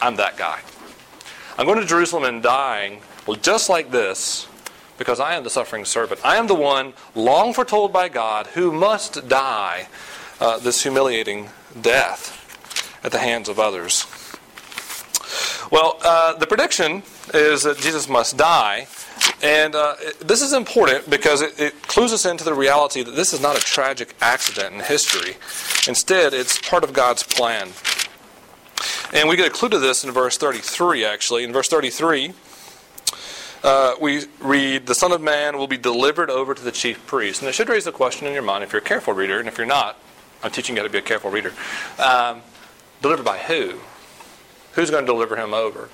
I'm 0.00 0.16
that 0.16 0.36
guy. 0.36 0.60
I'm 1.56 1.66
going 1.66 1.80
to 1.80 1.86
Jerusalem 1.86 2.24
and 2.24 2.42
dying, 2.42 3.02
well, 3.26 3.36
just 3.36 3.68
like 3.68 3.90
this, 3.90 4.48
because 5.00 5.18
I 5.18 5.34
am 5.34 5.44
the 5.44 5.50
suffering 5.50 5.86
servant. 5.86 6.20
I 6.22 6.36
am 6.36 6.46
the 6.46 6.54
one 6.54 6.92
long 7.14 7.54
foretold 7.54 7.90
by 7.90 8.10
God 8.10 8.48
who 8.48 8.70
must 8.70 9.26
die 9.28 9.88
uh, 10.38 10.58
this 10.58 10.82
humiliating 10.82 11.48
death 11.80 12.36
at 13.02 13.10
the 13.10 13.18
hands 13.18 13.48
of 13.48 13.58
others. 13.58 14.04
Well, 15.72 15.96
uh, 16.04 16.34
the 16.34 16.46
prediction 16.46 17.02
is 17.32 17.62
that 17.62 17.78
Jesus 17.78 18.10
must 18.10 18.36
die. 18.36 18.88
And 19.42 19.74
uh, 19.74 19.94
this 20.18 20.42
is 20.42 20.52
important 20.52 21.08
because 21.08 21.40
it, 21.40 21.58
it, 21.58 21.82
clues 21.88 22.12
us 22.12 22.26
into 22.26 22.44
the 22.44 22.52
reality 22.52 23.02
that 23.02 23.16
this 23.16 23.32
is 23.32 23.40
not 23.40 23.56
a 23.56 23.60
tragic 23.60 24.14
accident 24.20 24.74
in 24.74 24.80
history. 24.80 25.36
Instead, 25.88 26.34
it's 26.34 26.58
part 26.58 26.84
of 26.84 26.92
God's 26.92 27.22
plan. 27.22 27.70
And 29.14 29.30
we 29.30 29.36
get 29.36 29.46
a 29.46 29.50
clue 29.50 29.70
to 29.70 29.78
this 29.78 30.04
in 30.04 30.10
verse 30.10 30.36
33, 30.36 31.06
actually. 31.06 31.44
In 31.44 31.54
verse 31.54 31.68
33, 31.68 32.34
uh, 33.62 33.94
we 34.00 34.24
read, 34.40 34.86
The 34.86 34.94
Son 34.94 35.12
of 35.12 35.20
Man 35.20 35.58
will 35.58 35.66
be 35.66 35.76
delivered 35.76 36.30
over 36.30 36.54
to 36.54 36.62
the 36.62 36.72
chief 36.72 37.06
priest. 37.06 37.42
And 37.42 37.48
it 37.48 37.52
should 37.52 37.68
raise 37.68 37.86
a 37.86 37.92
question 37.92 38.26
in 38.26 38.32
your 38.32 38.42
mind 38.42 38.64
if 38.64 38.72
you're 38.72 38.82
a 38.82 38.84
careful 38.84 39.12
reader, 39.14 39.38
and 39.38 39.48
if 39.48 39.58
you're 39.58 39.66
not, 39.66 39.98
I'm 40.42 40.50
teaching 40.50 40.76
you 40.76 40.82
how 40.82 40.86
to 40.86 40.92
be 40.92 40.98
a 40.98 41.02
careful 41.02 41.30
reader. 41.30 41.52
Um, 41.98 42.42
delivered 43.02 43.24
by 43.24 43.38
who? 43.38 43.80
Who's 44.72 44.90
going 44.90 45.04
to 45.04 45.12
deliver 45.12 45.36
him 45.36 45.52
over? 45.52 45.90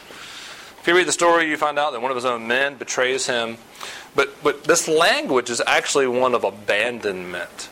If 0.80 0.85
you 0.87 0.94
read 0.94 1.08
the 1.08 1.12
story, 1.12 1.49
you 1.49 1.56
find 1.56 1.78
out 1.78 1.92
that 1.92 2.00
one 2.00 2.11
of 2.11 2.16
his 2.16 2.25
own 2.25 2.46
men 2.46 2.76
betrays 2.76 3.26
him. 3.26 3.56
But, 4.14 4.42
but 4.42 4.64
this 4.64 4.87
language 4.87 5.50
is 5.50 5.61
actually 5.66 6.06
one 6.06 6.35
of 6.35 6.44
abandonment 6.44 7.70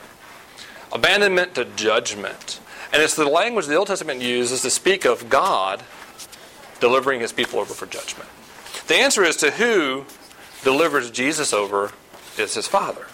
abandonment 0.94 1.56
to 1.56 1.64
judgment. 1.64 2.60
And 2.92 3.02
it's 3.02 3.16
the 3.16 3.28
language 3.28 3.66
the 3.66 3.74
Old 3.74 3.88
Testament 3.88 4.22
uses 4.22 4.62
to 4.62 4.70
speak 4.70 5.04
of 5.04 5.28
God 5.28 5.82
delivering 6.80 7.20
his 7.20 7.32
people 7.32 7.58
over 7.58 7.74
for 7.74 7.86
judgment. 7.86 8.28
The 8.86 8.96
answer 8.96 9.22
is 9.24 9.36
to 9.36 9.50
who 9.50 10.04
delivers 10.62 11.10
Jesus 11.10 11.52
over 11.52 11.92
is 12.38 12.54
his 12.54 12.68
Father. 12.68 13.06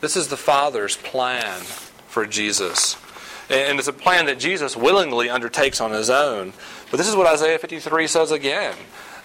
This 0.00 0.16
is 0.16 0.28
the 0.28 0.36
Father's 0.36 0.96
plan 0.96 1.60
for 2.08 2.24
Jesus. 2.24 2.96
And 3.50 3.78
it's 3.78 3.88
a 3.88 3.92
plan 3.92 4.26
that 4.26 4.38
Jesus 4.38 4.76
willingly 4.76 5.28
undertakes 5.28 5.80
on 5.80 5.90
his 5.90 6.10
own. 6.10 6.52
But 6.90 6.98
this 6.98 7.08
is 7.08 7.16
what 7.16 7.26
Isaiah 7.26 7.58
53 7.58 8.06
says 8.06 8.30
again 8.30 8.74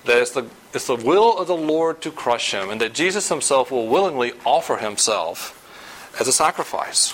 that 0.06 0.18
it's 0.18 0.32
the, 0.32 0.46
it's 0.74 0.88
the 0.88 0.98
will 0.98 1.38
of 1.38 1.48
the 1.48 1.56
Lord 1.56 2.02
to 2.02 2.12
crush 2.12 2.54
him, 2.54 2.70
and 2.70 2.82
that 2.82 2.94
Jesus 2.94 3.30
himself 3.30 3.72
will 3.72 3.88
willingly 3.88 4.34
offer 4.46 4.76
himself 4.76 5.60
as 6.20 6.28
a 6.28 6.34
sacrifice. 6.34 7.14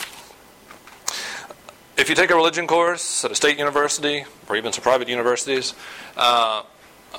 If 1.98 2.10
you 2.10 2.16
take 2.16 2.32
a 2.32 2.36
religion 2.36 2.66
course 2.66 3.24
at 3.24 3.32
a 3.32 3.36
state 3.36 3.60
university, 3.60 4.26
or 4.48 4.56
even 4.56 4.74
some 4.74 4.82
private 4.82 5.08
universities, 5.08 5.76
uh, 6.18 6.64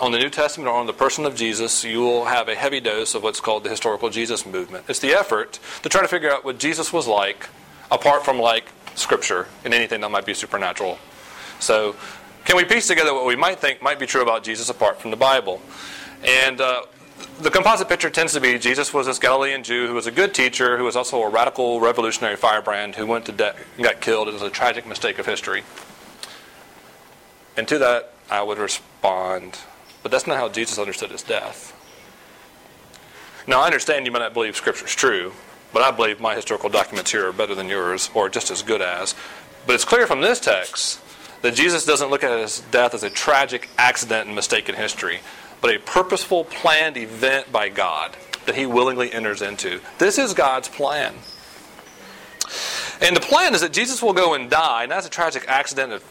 on 0.00 0.12
the 0.12 0.18
New 0.18 0.30
Testament 0.30 0.68
or 0.68 0.76
on 0.76 0.86
the 0.86 0.92
person 0.92 1.24
of 1.24 1.34
Jesus, 1.34 1.84
you 1.84 2.00
will 2.00 2.26
have 2.26 2.48
a 2.48 2.54
heavy 2.54 2.80
dose 2.80 3.14
of 3.14 3.22
what's 3.22 3.40
called 3.40 3.64
the 3.64 3.70
historical 3.70 4.10
Jesus 4.10 4.46
movement. 4.46 4.84
It's 4.88 5.00
the 5.00 5.12
effort 5.12 5.58
to 5.82 5.88
try 5.88 6.02
to 6.02 6.08
figure 6.08 6.30
out 6.30 6.44
what 6.44 6.58
Jesus 6.58 6.92
was 6.92 7.06
like, 7.06 7.48
apart 7.90 8.24
from 8.24 8.38
like 8.38 8.70
Scripture 8.94 9.46
and 9.64 9.74
anything 9.74 10.00
that 10.02 10.10
might 10.10 10.26
be 10.26 10.34
supernatural. 10.34 10.98
So, 11.58 11.96
can 12.44 12.56
we 12.56 12.64
piece 12.64 12.86
together 12.86 13.12
what 13.12 13.26
we 13.26 13.36
might 13.36 13.58
think 13.58 13.82
might 13.82 13.98
be 13.98 14.06
true 14.06 14.22
about 14.22 14.42
Jesus 14.42 14.70
apart 14.70 15.00
from 15.00 15.10
the 15.10 15.16
Bible? 15.16 15.60
And 16.24 16.60
uh, 16.60 16.82
the 17.40 17.50
composite 17.50 17.88
picture 17.88 18.10
tends 18.10 18.32
to 18.32 18.40
be 18.40 18.58
Jesus 18.58 18.92
was 18.92 19.06
this 19.06 19.18
Galilean 19.18 19.62
Jew 19.62 19.86
who 19.86 19.94
was 19.94 20.06
a 20.06 20.10
good 20.10 20.34
teacher, 20.34 20.78
who 20.78 20.84
was 20.84 20.96
also 20.96 21.22
a 21.22 21.28
radical 21.28 21.80
revolutionary 21.80 22.36
firebrand 22.36 22.96
who 22.96 23.06
went 23.06 23.26
to 23.26 23.32
death 23.32 23.56
and 23.76 23.84
got 23.84 24.00
killed. 24.00 24.28
It 24.28 24.34
was 24.34 24.42
a 24.42 24.50
tragic 24.50 24.86
mistake 24.86 25.18
of 25.18 25.26
history. 25.26 25.62
And 27.56 27.66
to 27.68 27.78
that, 27.78 28.14
I 28.30 28.42
would 28.42 28.58
respond, 28.58 29.58
but 30.02 30.10
that's 30.10 30.26
not 30.26 30.36
how 30.36 30.48
Jesus 30.48 30.78
understood 30.78 31.10
his 31.10 31.22
death. 31.22 31.76
Now, 33.46 33.60
I 33.60 33.66
understand 33.66 34.06
you 34.06 34.12
might 34.12 34.20
not 34.20 34.34
believe 34.34 34.56
Scripture 34.56 34.86
is 34.86 34.94
true, 34.94 35.32
but 35.72 35.82
I 35.82 35.90
believe 35.90 36.20
my 36.20 36.34
historical 36.34 36.68
documents 36.68 37.10
here 37.10 37.26
are 37.28 37.32
better 37.32 37.54
than 37.54 37.68
yours, 37.68 38.10
or 38.14 38.28
just 38.28 38.50
as 38.50 38.62
good 38.62 38.82
as. 38.82 39.14
But 39.66 39.74
it's 39.74 39.84
clear 39.84 40.06
from 40.06 40.20
this 40.20 40.40
text 40.40 41.00
that 41.42 41.54
Jesus 41.54 41.86
doesn't 41.86 42.10
look 42.10 42.24
at 42.24 42.38
his 42.38 42.60
death 42.70 42.94
as 42.94 43.02
a 43.02 43.10
tragic 43.10 43.68
accident 43.78 44.26
and 44.26 44.34
mistake 44.34 44.68
in 44.68 44.74
history, 44.74 45.20
but 45.60 45.74
a 45.74 45.78
purposeful, 45.78 46.44
planned 46.44 46.96
event 46.96 47.50
by 47.50 47.68
God 47.68 48.16
that 48.46 48.56
he 48.56 48.66
willingly 48.66 49.12
enters 49.12 49.42
into. 49.42 49.80
This 49.98 50.18
is 50.18 50.34
God's 50.34 50.68
plan. 50.68 51.14
And 53.00 53.16
the 53.16 53.20
plan 53.20 53.54
is 53.54 53.62
that 53.62 53.72
Jesus 53.72 54.02
will 54.02 54.12
go 54.12 54.34
and 54.34 54.50
die, 54.50 54.86
not 54.86 54.98
as 54.98 55.06
a 55.06 55.10
tragic 55.10 55.44
accident, 55.48 55.92
of 55.92 56.04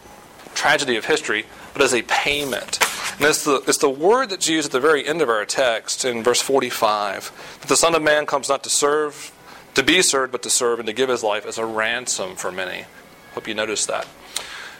tragedy 0.55 0.95
of 0.95 1.05
history, 1.05 1.45
but 1.73 1.81
as 1.81 1.93
a 1.93 2.01
payment. 2.03 2.79
And 3.19 3.27
it's 3.27 3.43
the, 3.43 3.61
it's 3.67 3.79
the 3.79 3.89
word 3.89 4.29
that's 4.29 4.47
used 4.47 4.67
at 4.67 4.71
the 4.71 4.79
very 4.79 5.05
end 5.05 5.21
of 5.21 5.27
our 5.27 5.43
text 5.43 6.05
in 6.05 6.23
verse 6.23 6.41
45 6.41 7.57
that 7.59 7.67
the 7.67 7.75
Son 7.75 7.93
of 7.93 8.01
Man 8.01 8.25
comes 8.25 8.47
not 8.47 8.63
to 8.63 8.69
serve, 8.69 9.33
to 9.75 9.83
be 9.83 10.01
served, 10.01 10.31
but 10.31 10.41
to 10.43 10.49
serve, 10.49 10.79
and 10.79 10.87
to 10.87 10.93
give 10.93 11.09
his 11.09 11.21
life 11.21 11.45
as 11.45 11.57
a 11.57 11.65
ransom 11.65 12.37
for 12.37 12.49
many. 12.49 12.85
Hope 13.33 13.45
you 13.45 13.53
noticed 13.53 13.89
that. 13.89 14.07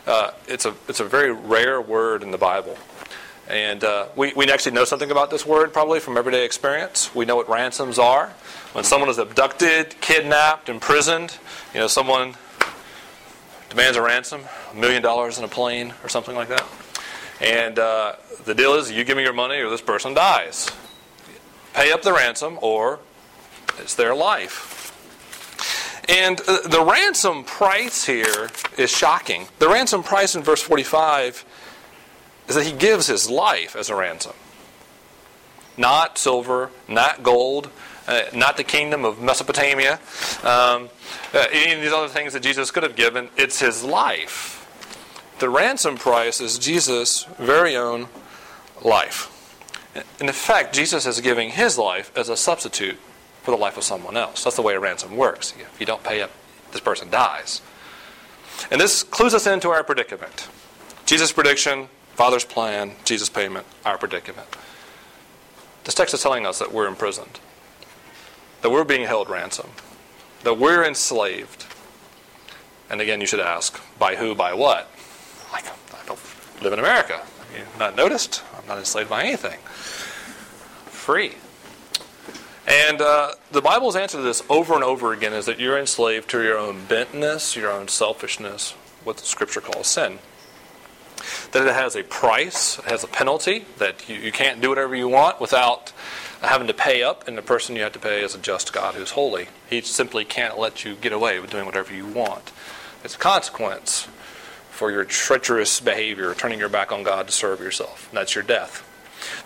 Uh, 0.07 0.31
it's, 0.47 0.65
a, 0.65 0.73
it's 0.87 1.01
a 1.01 1.03
very 1.03 1.33
rare 1.33 1.81
word 1.81 2.23
in 2.23 2.31
the 2.31 2.37
Bible. 2.37 2.77
And 3.49 3.83
uh, 3.83 4.07
we, 4.15 4.31
we 4.33 4.49
actually 4.49 4.71
know 4.71 4.85
something 4.85 5.11
about 5.11 5.31
this 5.31 5.45
word 5.45 5.73
probably 5.73 5.99
from 5.99 6.15
everyday 6.15 6.45
experience. 6.45 7.13
We 7.13 7.25
know 7.25 7.35
what 7.35 7.49
ransoms 7.49 7.99
are. 7.99 8.27
When 8.71 8.85
someone 8.85 9.09
is 9.09 9.17
abducted, 9.17 9.99
kidnapped, 9.99 10.69
imprisoned, 10.69 11.37
you 11.73 11.81
know, 11.81 11.87
someone 11.87 12.35
demands 13.69 13.97
a 13.97 14.01
ransom, 14.01 14.43
a 14.71 14.75
million 14.75 15.01
dollars 15.01 15.37
in 15.37 15.43
a 15.43 15.49
plane 15.49 15.93
or 16.03 16.09
something 16.09 16.35
like 16.35 16.47
that. 16.47 16.65
And 17.41 17.79
uh, 17.79 18.15
the 18.45 18.53
deal 18.53 18.73
is 18.75 18.91
you 18.91 19.03
give 19.03 19.17
me 19.17 19.23
your 19.23 19.33
money 19.33 19.59
or 19.59 19.69
this 19.69 19.81
person 19.81 20.13
dies. 20.13 20.69
Pay 21.73 21.91
up 21.91 22.01
the 22.01 22.13
ransom 22.13 22.59
or 22.61 22.99
it's 23.77 23.95
their 23.95 24.13
life. 24.13 24.79
And 26.09 26.41
uh, 26.47 26.67
the 26.67 26.83
ransom 26.83 27.43
price 27.43 28.05
here 28.05 28.49
is 28.77 28.89
shocking. 28.89 29.47
The 29.59 29.69
ransom 29.69 30.03
price 30.03 30.35
in 30.35 30.43
verse 30.43 30.61
45 30.61 31.45
is 32.47 32.55
that 32.55 32.65
he 32.65 32.73
gives 32.73 33.07
his 33.07 33.29
life 33.29 33.75
as 33.75 33.89
a 33.89 33.95
ransom. 33.95 34.33
Not 35.77 36.17
silver, 36.17 36.71
not 36.87 37.23
gold, 37.23 37.69
uh, 38.07 38.23
not 38.33 38.57
the 38.57 38.63
kingdom 38.63 39.05
of 39.05 39.21
Mesopotamia, 39.21 39.99
um, 40.43 40.89
uh, 41.31 41.45
any 41.51 41.73
of 41.73 41.81
these 41.81 41.93
other 41.93 42.07
things 42.07 42.33
that 42.33 42.41
Jesus 42.41 42.71
could 42.71 42.83
have 42.83 42.95
given. 42.95 43.29
It's 43.37 43.59
his 43.59 43.83
life. 43.83 44.58
The 45.39 45.49
ransom 45.49 45.95
price 45.95 46.41
is 46.41 46.59
Jesus' 46.59 47.23
very 47.37 47.75
own 47.75 48.07
life. 48.83 49.35
In 50.19 50.27
effect, 50.27 50.75
Jesus 50.75 51.05
is 51.05 51.21
giving 51.21 51.51
his 51.51 51.77
life 51.77 52.11
as 52.15 52.27
a 52.27 52.35
substitute 52.35 52.97
for 53.41 53.51
the 53.51 53.57
life 53.57 53.77
of 53.77 53.83
someone 53.83 54.17
else. 54.17 54.43
That's 54.43 54.57
the 54.57 54.61
way 54.61 54.75
a 54.75 54.79
ransom 54.79 55.15
works. 55.15 55.53
If 55.57 55.79
you 55.79 55.85
don't 55.85 56.03
pay 56.03 56.21
up, 56.21 56.31
this 56.71 56.81
person 56.81 57.09
dies. 57.09 57.61
And 58.69 58.81
this 58.81 59.01
clues 59.01 59.33
us 59.33 59.47
into 59.47 59.69
our 59.69 59.83
predicament. 59.83 60.49
Jesus' 61.05 61.31
prediction 61.31 61.87
Father's 62.19 62.43
plan, 62.43 62.91
Jesus' 63.05 63.29
payment, 63.29 63.65
our 63.85 63.97
predicament. 63.97 64.49
This 65.85 65.95
text 65.95 66.13
is 66.13 66.21
telling 66.21 66.45
us 66.45 66.59
that 66.59 66.73
we're 66.73 66.85
imprisoned, 66.85 67.39
that 68.61 68.71
we're 68.71 68.83
being 68.83 69.07
held 69.07 69.29
ransom, 69.29 69.69
that 70.43 70.57
we're 70.57 70.83
enslaved. 70.83 71.65
And 72.89 72.99
again, 72.99 73.21
you 73.21 73.25
should 73.25 73.39
ask, 73.39 73.79
by 73.97 74.17
who, 74.17 74.35
by 74.35 74.53
what? 74.53 74.91
Like, 75.51 75.65
I 75.67 76.05
don't 76.05 76.19
live 76.61 76.73
in 76.73 76.79
America. 76.79 77.21
You 77.55 77.63
not 77.77 77.95
noticed? 77.95 78.43
I'm 78.57 78.67
not 78.67 78.77
enslaved 78.77 79.09
by 79.09 79.23
anything. 79.23 79.59
Free. 80.85 81.33
And 82.67 83.01
uh, 83.01 83.33
the 83.51 83.61
Bible's 83.61 83.95
answer 83.95 84.17
to 84.17 84.23
this 84.23 84.43
over 84.49 84.75
and 84.75 84.83
over 84.83 85.13
again 85.13 85.33
is 85.33 85.47
that 85.47 85.59
you're 85.59 85.79
enslaved 85.79 86.29
to 86.31 86.43
your 86.43 86.57
own 86.57 86.81
bentness, 86.87 87.55
your 87.55 87.71
own 87.71 87.87
selfishness, 87.87 88.71
what 89.03 89.17
the 89.17 89.25
Scripture 89.25 89.61
calls 89.61 89.87
sin 89.87 90.19
that 91.51 91.65
it 91.65 91.73
has 91.73 91.95
a 91.95 92.03
price, 92.03 92.79
it 92.79 92.85
has 92.85 93.03
a 93.03 93.07
penalty, 93.07 93.65
that 93.77 94.07
you, 94.09 94.15
you 94.15 94.31
can't 94.31 94.61
do 94.61 94.69
whatever 94.69 94.95
you 94.95 95.07
want 95.07 95.39
without 95.39 95.91
having 96.41 96.67
to 96.67 96.73
pay 96.73 97.03
up, 97.03 97.27
and 97.27 97.37
the 97.37 97.41
person 97.41 97.75
you 97.75 97.81
have 97.81 97.91
to 97.91 97.99
pay 97.99 98.21
is 98.23 98.35
a 98.35 98.37
just 98.37 98.71
God 98.71 98.95
who's 98.95 99.11
holy. 99.11 99.47
He 99.69 99.81
simply 99.81 100.25
can't 100.25 100.57
let 100.57 100.85
you 100.85 100.95
get 100.95 101.11
away 101.11 101.39
with 101.39 101.49
doing 101.49 101.65
whatever 101.65 101.93
you 101.93 102.05
want. 102.05 102.51
It's 103.03 103.15
a 103.15 103.19
consequence 103.19 104.07
for 104.79 104.91
your 104.91 105.03
treacherous 105.03 105.81
behavior, 105.81 106.33
turning 106.33 106.57
your 106.57 106.69
back 106.69 106.93
on 106.93 107.03
God 107.03 107.27
to 107.27 107.33
serve 107.33 107.59
yourself. 107.59 108.07
And 108.09 108.17
that's 108.17 108.33
your 108.33 108.45
death. 108.45 108.81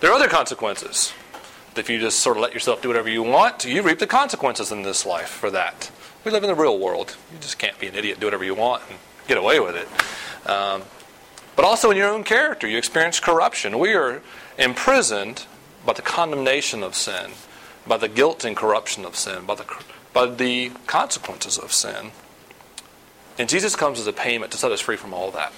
There 0.00 0.08
are 0.08 0.14
other 0.14 0.28
consequences. 0.28 1.12
If 1.74 1.90
you 1.90 1.98
just 1.98 2.20
sort 2.20 2.36
of 2.36 2.42
let 2.44 2.54
yourself 2.54 2.80
do 2.80 2.86
whatever 2.86 3.08
you 3.10 3.24
want, 3.24 3.64
you 3.64 3.82
reap 3.82 3.98
the 3.98 4.06
consequences 4.06 4.70
in 4.70 4.82
this 4.82 5.04
life 5.04 5.28
for 5.28 5.50
that. 5.50 5.90
We 6.24 6.30
live 6.30 6.44
in 6.44 6.48
the 6.48 6.54
real 6.54 6.78
world. 6.78 7.16
You 7.32 7.40
just 7.40 7.58
can't 7.58 7.76
be 7.80 7.88
an 7.88 7.96
idiot, 7.96 8.20
do 8.20 8.26
whatever 8.28 8.44
you 8.44 8.54
want, 8.54 8.84
and 8.88 8.96
get 9.26 9.36
away 9.36 9.58
with 9.58 9.74
it. 9.74 10.48
Um, 10.48 10.82
but 11.56 11.64
also 11.64 11.90
in 11.90 11.96
your 11.96 12.10
own 12.10 12.22
character. 12.22 12.68
You 12.68 12.78
experience 12.78 13.18
corruption. 13.18 13.80
We 13.80 13.92
are 13.94 14.22
imprisoned 14.56 15.46
by 15.84 15.94
the 15.94 16.02
condemnation 16.02 16.84
of 16.84 16.94
sin, 16.94 17.32
by 17.88 17.96
the 17.96 18.08
guilt 18.08 18.44
and 18.44 18.56
corruption 18.56 19.04
of 19.04 19.16
sin, 19.16 19.46
by 19.46 19.56
the, 19.56 19.66
by 20.12 20.26
the 20.26 20.70
consequences 20.86 21.58
of 21.58 21.72
sin. 21.72 22.12
And 23.38 23.48
Jesus 23.48 23.74
comes 23.74 23.98
as 23.98 24.06
a 24.06 24.12
payment 24.12 24.52
to 24.52 24.58
set 24.58 24.72
us 24.72 24.80
free 24.80 24.96
from 24.96 25.12
all 25.12 25.30
that. 25.32 25.52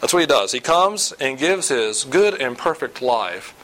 That's 0.00 0.12
what 0.12 0.20
he 0.20 0.26
does. 0.26 0.52
He 0.52 0.60
comes 0.60 1.12
and 1.12 1.38
gives 1.38 1.68
his 1.68 2.04
good 2.04 2.40
and 2.40 2.56
perfect 2.56 3.02
life 3.02 3.54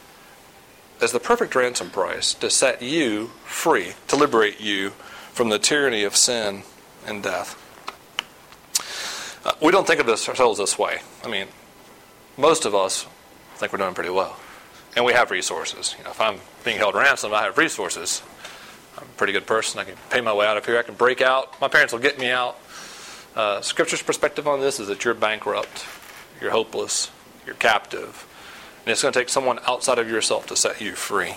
as 1.00 1.12
the 1.12 1.20
perfect 1.20 1.54
ransom 1.54 1.90
price 1.90 2.34
to 2.34 2.50
set 2.50 2.82
you 2.82 3.28
free, 3.44 3.92
to 4.08 4.16
liberate 4.16 4.60
you 4.60 4.90
from 5.32 5.48
the 5.48 5.58
tyranny 5.58 6.04
of 6.04 6.16
sin 6.16 6.62
and 7.06 7.22
death. 7.22 7.60
Uh, 9.44 9.52
we 9.60 9.70
don't 9.70 9.86
think 9.86 10.00
of 10.00 10.06
this 10.06 10.28
ourselves 10.28 10.58
this 10.58 10.78
way. 10.78 11.00
I 11.22 11.28
mean, 11.28 11.46
most 12.36 12.64
of 12.64 12.74
us 12.74 13.06
think 13.56 13.72
we're 13.72 13.78
doing 13.78 13.94
pretty 13.94 14.10
well. 14.10 14.36
And 14.96 15.04
we 15.04 15.12
have 15.12 15.30
resources. 15.30 15.94
You 15.98 16.04
know, 16.04 16.10
if 16.10 16.20
I'm 16.20 16.38
being 16.64 16.78
held 16.78 16.94
ransom, 16.94 17.34
I 17.34 17.42
have 17.42 17.58
resources. 17.58 18.22
I'm 18.96 19.04
a 19.04 19.16
pretty 19.16 19.32
good 19.32 19.46
person. 19.46 19.80
I 19.80 19.84
can 19.84 19.96
pay 20.10 20.20
my 20.20 20.32
way 20.32 20.46
out 20.46 20.56
of 20.56 20.64
here. 20.64 20.78
I 20.78 20.82
can 20.82 20.94
break 20.94 21.20
out. 21.20 21.60
My 21.60 21.68
parents 21.68 21.92
will 21.92 22.00
get 22.00 22.18
me 22.18 22.30
out. 22.30 22.58
Uh, 23.34 23.60
scripture's 23.60 24.02
perspective 24.02 24.46
on 24.46 24.60
this 24.60 24.78
is 24.78 24.86
that 24.88 25.04
you're 25.04 25.14
bankrupt, 25.14 25.86
you're 26.40 26.52
hopeless, 26.52 27.10
you're 27.44 27.56
captive. 27.56 28.26
And 28.84 28.92
it's 28.92 29.02
going 29.02 29.12
to 29.12 29.18
take 29.18 29.28
someone 29.28 29.58
outside 29.66 29.98
of 29.98 30.08
yourself 30.08 30.46
to 30.46 30.56
set 30.56 30.80
you 30.80 30.92
free. 30.92 31.34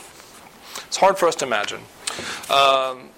It's 0.86 0.98
hard 0.98 1.18
for 1.18 1.28
us 1.28 1.36
to 1.38 1.46
imagine. 1.46 1.82
Um, 2.50 3.10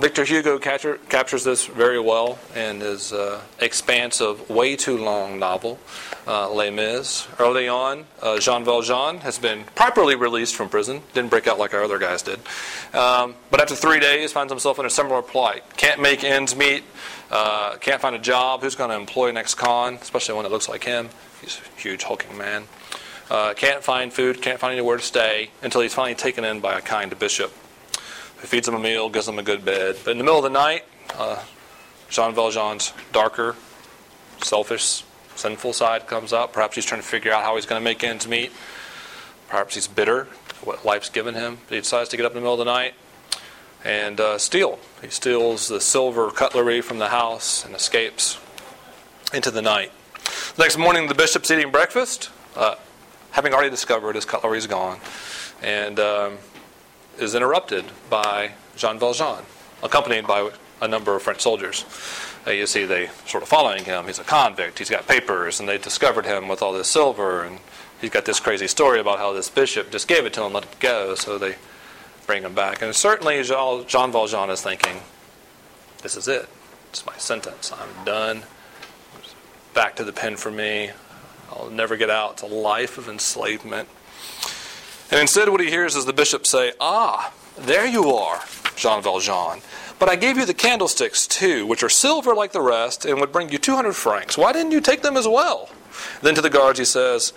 Victor 0.00 0.24
Hugo 0.24 0.58
capture, 0.58 0.96
captures 1.10 1.44
this 1.44 1.66
very 1.66 2.00
well 2.00 2.38
in 2.56 2.80
his 2.80 3.12
uh, 3.12 3.42
expansive, 3.58 4.48
way 4.48 4.74
too 4.74 4.96
long 4.96 5.38
novel, 5.38 5.78
uh, 6.26 6.50
Les 6.50 6.70
Mis. 6.70 7.28
Early 7.38 7.68
on, 7.68 8.06
uh, 8.22 8.38
Jean 8.38 8.64
Valjean 8.64 9.18
has 9.18 9.38
been 9.38 9.64
properly 9.74 10.14
released 10.14 10.56
from 10.56 10.70
prison. 10.70 11.02
Didn't 11.12 11.28
break 11.28 11.46
out 11.46 11.58
like 11.58 11.74
our 11.74 11.84
other 11.84 11.98
guys 11.98 12.22
did. 12.22 12.40
Um, 12.94 13.34
but 13.50 13.60
after 13.60 13.74
three 13.74 14.00
days, 14.00 14.32
finds 14.32 14.50
himself 14.50 14.78
in 14.78 14.86
a 14.86 14.90
similar 14.90 15.20
plight. 15.20 15.64
Can't 15.76 16.00
make 16.00 16.24
ends 16.24 16.56
meet. 16.56 16.82
Uh, 17.30 17.76
can't 17.76 18.00
find 18.00 18.16
a 18.16 18.20
job. 18.20 18.62
Who's 18.62 18.76
going 18.76 18.88
to 18.88 18.96
employ 18.96 19.32
next 19.32 19.56
con? 19.56 19.96
Especially 19.96 20.34
one 20.34 20.44
that 20.44 20.50
looks 20.50 20.68
like 20.68 20.82
him. 20.82 21.10
He's 21.42 21.60
a 21.60 21.80
huge 21.80 22.04
hulking 22.04 22.38
man. 22.38 22.64
Uh, 23.28 23.52
can't 23.52 23.84
find 23.84 24.14
food, 24.14 24.40
can't 24.40 24.58
find 24.58 24.72
anywhere 24.72 24.96
to 24.96 25.02
stay 25.02 25.50
until 25.62 25.82
he's 25.82 25.92
finally 25.92 26.14
taken 26.14 26.42
in 26.42 26.60
by 26.60 26.78
a 26.78 26.80
kind 26.80 27.16
bishop 27.18 27.52
who 28.40 28.46
feeds 28.46 28.66
him 28.66 28.74
a 28.74 28.78
meal, 28.78 29.08
gives 29.08 29.28
him 29.28 29.38
a 29.38 29.42
good 29.42 29.64
bed. 29.64 29.96
But 30.04 30.12
in 30.12 30.18
the 30.18 30.24
middle 30.24 30.38
of 30.38 30.44
the 30.44 30.50
night, 30.50 30.84
uh, 31.18 31.42
Jean 32.08 32.34
Valjean's 32.34 32.92
darker, 33.12 33.54
selfish, 34.42 35.04
sinful 35.36 35.72
side 35.72 36.06
comes 36.06 36.32
up. 36.32 36.52
Perhaps 36.52 36.74
he's 36.74 36.84
trying 36.84 37.00
to 37.00 37.06
figure 37.06 37.32
out 37.32 37.42
how 37.42 37.56
he's 37.56 37.66
going 37.66 37.80
to 37.80 37.84
make 37.84 38.02
ends 38.02 38.26
meet. 38.26 38.52
Perhaps 39.48 39.74
he's 39.74 39.86
bitter 39.86 40.28
what 40.62 40.84
life's 40.84 41.08
given 41.08 41.34
him. 41.34 41.58
He 41.68 41.76
decides 41.76 42.08
to 42.10 42.16
get 42.16 42.26
up 42.26 42.32
in 42.32 42.36
the 42.36 42.40
middle 42.40 42.54
of 42.54 42.58
the 42.58 42.64
night 42.64 42.94
and 43.84 44.20
uh, 44.20 44.38
steal. 44.38 44.78
He 45.02 45.08
steals 45.08 45.68
the 45.68 45.80
silver 45.80 46.30
cutlery 46.30 46.80
from 46.80 46.98
the 46.98 47.08
house 47.08 47.64
and 47.64 47.74
escapes 47.74 48.38
into 49.32 49.50
the 49.50 49.62
night. 49.62 49.92
The 50.56 50.62
next 50.62 50.76
morning, 50.76 51.06
the 51.06 51.14
bishop's 51.14 51.50
eating 51.50 51.70
breakfast, 51.70 52.30
uh, 52.56 52.74
having 53.30 53.54
already 53.54 53.70
discovered 53.70 54.16
his 54.16 54.24
cutlery 54.24 54.58
is 54.58 54.66
gone, 54.66 54.98
and 55.62 55.98
um, 55.98 56.38
is 57.20 57.34
interrupted 57.34 57.84
by 58.08 58.52
Jean 58.76 58.98
Valjean, 58.98 59.44
accompanied 59.82 60.26
by 60.26 60.50
a 60.80 60.88
number 60.88 61.14
of 61.14 61.22
French 61.22 61.40
soldiers. 61.40 61.84
Uh, 62.46 62.52
you 62.52 62.66
see, 62.66 62.84
they 62.84 63.08
sort 63.26 63.42
of 63.42 63.48
following 63.48 63.84
him. 63.84 64.06
He's 64.06 64.18
a 64.18 64.24
convict. 64.24 64.78
He's 64.78 64.88
got 64.88 65.06
papers, 65.06 65.60
and 65.60 65.68
they 65.68 65.76
discovered 65.78 66.24
him 66.24 66.48
with 66.48 66.62
all 66.62 66.72
this 66.72 66.88
silver, 66.88 67.44
and 67.44 67.58
he's 68.00 68.10
got 68.10 68.24
this 68.24 68.40
crazy 68.40 68.66
story 68.66 68.98
about 68.98 69.18
how 69.18 69.32
this 69.32 69.50
bishop 69.50 69.90
just 69.90 70.08
gave 70.08 70.24
it 70.24 70.32
to 70.34 70.44
him, 70.44 70.52
let 70.52 70.64
it 70.64 70.80
go. 70.80 71.14
So 71.14 71.36
they 71.36 71.56
bring 72.26 72.42
him 72.42 72.54
back. 72.54 72.80
And 72.80 72.94
certainly 72.94 73.42
Jean 73.42 74.12
Valjean 74.12 74.50
is 74.50 74.62
thinking, 74.62 75.02
this 76.02 76.16
is 76.16 76.28
it. 76.28 76.48
It's 76.88 77.04
my 77.04 77.16
sentence. 77.18 77.72
I'm 77.72 78.04
done. 78.04 78.42
Back 79.74 79.96
to 79.96 80.04
the 80.04 80.12
pen 80.12 80.36
for 80.36 80.50
me. 80.50 80.90
I'll 81.50 81.70
never 81.70 81.96
get 81.96 82.08
out. 82.08 82.32
It's 82.34 82.42
a 82.42 82.46
life 82.46 82.96
of 82.98 83.08
enslavement. 83.08 83.88
And 85.10 85.20
instead, 85.20 85.48
what 85.48 85.60
he 85.60 85.68
hears 85.68 85.96
is 85.96 86.04
the 86.04 86.12
bishop 86.12 86.46
say, 86.46 86.72
Ah, 86.80 87.32
there 87.58 87.86
you 87.86 88.10
are, 88.10 88.40
Jean 88.76 89.02
Valjean. 89.02 89.60
But 89.98 90.08
I 90.08 90.16
gave 90.16 90.36
you 90.38 90.46
the 90.46 90.54
candlesticks 90.54 91.26
too, 91.26 91.66
which 91.66 91.82
are 91.82 91.88
silver 91.88 92.34
like 92.34 92.52
the 92.52 92.62
rest, 92.62 93.04
and 93.04 93.20
would 93.20 93.32
bring 93.32 93.50
you 93.50 93.58
200 93.58 93.92
francs. 93.92 94.38
Why 94.38 94.52
didn't 94.52 94.72
you 94.72 94.80
take 94.80 95.02
them 95.02 95.16
as 95.16 95.28
well? 95.28 95.68
Then 96.22 96.34
to 96.34 96.40
the 96.40 96.48
guards 96.48 96.78
he 96.78 96.84
says, 96.84 97.32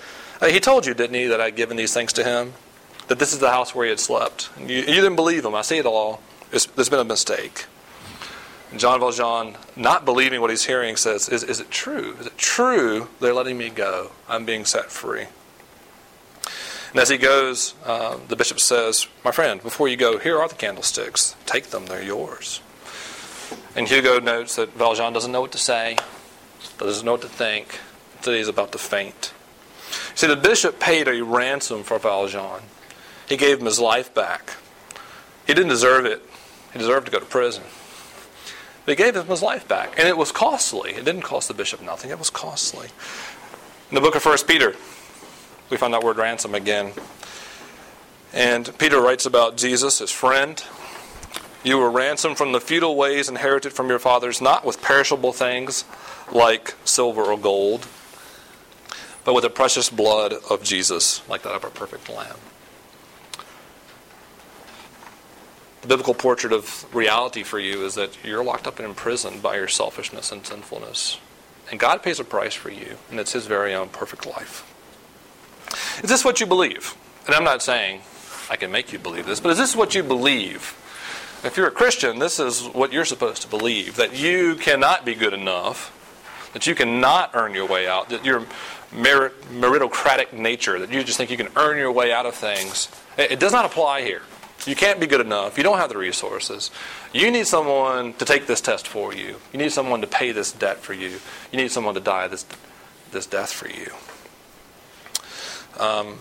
He 0.48 0.60
told 0.60 0.86
you, 0.86 0.94
didn't 0.94 1.16
he, 1.16 1.26
that 1.26 1.42
I'd 1.42 1.56
given 1.56 1.76
these 1.78 1.94
things 1.94 2.14
to 2.14 2.24
him? 2.24 2.54
that 3.08 3.20
this 3.20 3.34
is 3.34 3.40
the 3.40 3.50
house 3.50 3.76
where 3.76 3.86
he 3.86 3.90
had 3.90 4.00
slept. 4.00 4.50
You, 4.58 4.78
you, 4.78 4.86
didn't 4.86 5.16
believe 5.16 5.46
him. 5.46 5.56
I 5.56 5.62
see 5.62 5.78
it 5.78 5.86
all. 5.86 6.22
It's, 6.52 6.66
there's 6.66 6.90
been 6.90 7.00
a 7.00 7.06
mistake. 7.06 7.66
And 8.72 8.80
John 8.80 9.00
Valjean, 9.00 9.56
not 9.76 10.06
believing 10.06 10.42
what 10.42 10.50
he's 10.50 10.66
hearing, 10.66 10.96
says, 10.96 11.30
is, 11.30 11.44
is 11.44 11.60
it 11.60 11.70
true? 11.70 12.16
Is 12.20 12.28
it 12.28 12.38
true 12.38 13.10
they're 13.20 13.34
letting 13.34 13.58
me 13.58 13.70
go? 13.70 14.12
I'm 14.28 14.46
being 14.46 14.66
set 14.66 14.92
free. 14.92 15.26
And 16.94 17.02
as 17.02 17.10
he 17.10 17.18
goes, 17.18 17.74
uh, 17.86 18.20
the 18.28 18.36
bishop 18.36 18.60
says, 18.60 19.08
My 19.26 19.32
friend, 19.32 19.62
before 19.64 19.88
you 19.88 19.98
go, 19.98 20.20
here 20.20 20.40
are 20.40 20.48
the 20.48 20.54
candlesticks. 20.54 21.36
Take 21.48 21.72
them, 21.72 21.88
they're 21.88 22.04
yours. 22.04 22.62
And 23.76 23.88
Hugo 23.88 24.20
notes 24.20 24.58
that 24.58 24.74
Valjean 24.74 25.12
doesn't 25.12 25.32
know 25.32 25.42
what 25.42 25.52
to 25.54 25.58
say, 25.58 25.98
doesn't 26.78 27.04
know 27.04 27.14
what 27.14 27.24
to 27.24 27.28
think, 27.28 27.80
that 28.22 28.36
he's 28.36 28.48
about 28.48 28.72
to 28.74 28.78
faint. 28.78 29.34
See, 30.14 30.28
the 30.28 30.36
bishop 30.36 30.80
paid 30.80 31.08
a 31.08 31.24
ransom 31.24 31.82
for 31.82 31.98
Valjean. 31.98 32.62
He 33.28 33.38
gave 33.38 33.60
him 33.60 33.66
his 33.66 33.80
life 33.80 34.14
back. 34.14 34.54
He 35.48 35.56
didn't 35.56 35.70
deserve 35.70 36.06
it. 36.06 36.22
He 36.74 36.80
deserved 36.80 37.08
to 37.08 37.12
go 37.12 37.20
to 37.20 37.26
prison. 37.26 37.64
But 38.86 38.92
he 38.98 39.04
gave 39.04 39.16
him 39.16 39.26
his 39.26 39.42
life 39.42 39.68
back. 39.68 39.98
And 39.98 40.08
it 40.08 40.18
was 40.18 40.32
costly. 40.32 40.92
It 40.92 41.06
didn't 41.06 41.24
cost 41.24 41.48
the 41.48 41.56
bishop 41.56 41.82
nothing, 41.82 42.12
it 42.12 42.20
was 42.20 42.30
costly. 42.30 42.90
In 43.90 43.96
the 43.96 44.02
book 44.02 44.16
of 44.16 44.24
1 44.24 44.38
Peter, 44.48 44.76
we 45.74 45.78
find 45.78 45.94
that 45.94 46.04
word 46.04 46.18
ransom 46.18 46.56
again. 46.56 46.94
And 48.32 48.78
Peter 48.78 49.02
writes 49.02 49.26
about 49.26 49.58
Jesus, 49.58 50.00
his 50.00 50.12
friend. 50.12 50.64
You 51.64 51.78
were 51.78 51.90
ransomed 51.90 52.38
from 52.38 52.52
the 52.52 52.62
futile 52.62 52.96
ways 52.96 53.28
inherited 53.28 53.74
from 53.74 53.90
your 53.90 54.00
fathers, 54.00 54.40
not 54.40 54.66
with 54.66 54.82
perishable 54.82 55.34
things 55.34 55.86
like 56.32 56.76
silver 56.86 57.24
or 57.24 57.38
gold, 57.38 57.88
but 59.26 59.34
with 59.34 59.44
the 59.44 59.50
precious 59.50 59.90
blood 59.90 60.34
of 60.50 60.64
Jesus, 60.64 61.28
like 61.28 61.42
that 61.42 61.54
of 61.54 61.64
our 61.64 61.70
perfect 61.70 62.10
Lamb. 62.10 62.38
the 65.84 65.90
biblical 65.90 66.14
portrait 66.14 66.54
of 66.54 66.86
reality 66.96 67.44
for 67.44 67.60
you 67.60 67.86
is 67.86 67.96
that 67.96 68.18
you're 68.24 68.44
locked 68.44 68.68
up 68.68 68.80
and 68.80 68.88
imprisoned 68.88 69.44
by 69.44 69.58
your 69.58 69.68
selfishness 69.68 70.32
and 70.32 70.46
sinfulness. 70.46 71.20
And 71.70 71.78
God 71.78 72.02
pays 72.02 72.22
a 72.22 72.24
price 72.24 72.54
for 72.54 72.72
you, 72.72 72.96
and 73.12 73.20
it's 73.20 73.34
His 73.34 73.48
very 73.48 73.74
own 73.74 73.90
perfect 73.90 74.26
life. 74.26 74.73
Is 76.04 76.10
this 76.10 76.26
what 76.26 76.40
you 76.40 76.46
believe? 76.46 76.96
And 77.26 77.36
I'm 77.36 77.44
not 77.44 77.62
saying 77.62 78.02
I 78.50 78.56
can 78.56 78.72
make 78.72 78.92
you 78.92 79.00
believe 79.00 79.26
this, 79.26 79.40
but 79.40 79.50
is 79.50 79.58
this 79.58 79.76
what 79.76 79.96
you 79.96 80.04
believe? 80.04 80.80
If 81.44 81.58
you're 81.58 81.68
a 81.68 81.72
Christian, 81.72 82.20
this 82.20 82.40
is 82.40 82.64
what 82.68 82.94
you're 82.94 83.06
supposed 83.06 83.42
to 83.42 83.48
believe 83.48 83.98
that 83.98 84.18
you 84.18 84.56
cannot 84.56 85.06
be 85.06 85.14
good 85.14 85.34
enough, 85.34 85.92
that 86.54 86.68
you 86.68 86.76
cannot 86.76 87.32
earn 87.34 87.54
your 87.54 87.68
way 87.68 87.88
out, 87.88 88.10
that 88.10 88.24
your 88.24 88.46
merit, 88.94 89.34
meritocratic 89.52 90.34
nature, 90.34 90.80
that 90.80 90.92
you 90.92 91.04
just 91.04 91.18
think 91.18 91.32
you 91.32 91.38
can 91.38 91.50
earn 91.56 91.78
your 91.78 91.92
way 91.92 92.14
out 92.14 92.26
of 92.26 92.36
things, 92.36 92.90
it, 93.18 93.32
it 93.32 93.40
does 93.40 93.52
not 93.52 93.66
apply 93.66 94.04
here. 94.04 94.22
You 94.66 94.76
can't 94.76 95.00
be 95.00 95.08
good 95.08 95.20
enough. 95.20 95.58
You 95.58 95.64
don't 95.64 95.78
have 95.78 95.90
the 95.90 95.98
resources. 95.98 96.72
You 97.12 97.30
need 97.32 97.48
someone 97.48 98.14
to 98.14 98.26
take 98.26 98.48
this 98.48 98.62
test 98.62 98.88
for 98.88 99.14
you. 99.14 99.36
You 99.52 99.60
need 99.60 99.72
someone 99.74 100.00
to 100.02 100.08
pay 100.08 100.32
this 100.32 100.54
debt 100.54 100.78
for 100.78 100.94
you. 100.94 101.20
You 101.52 101.58
need 101.58 101.72
someone 101.72 101.96
to 101.96 102.00
die 102.00 102.28
this, 102.30 102.46
this 103.12 103.26
death 103.26 103.52
for 103.52 103.68
you. 103.68 103.92
Um, 105.80 106.20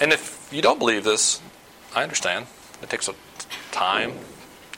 and 0.00 0.12
if 0.12 0.48
you 0.52 0.62
don't 0.62 0.78
believe 0.78 1.04
this, 1.04 1.40
I 1.94 2.02
understand. 2.02 2.46
It 2.82 2.90
takes 2.90 3.08
a 3.08 3.14
time, 3.72 4.12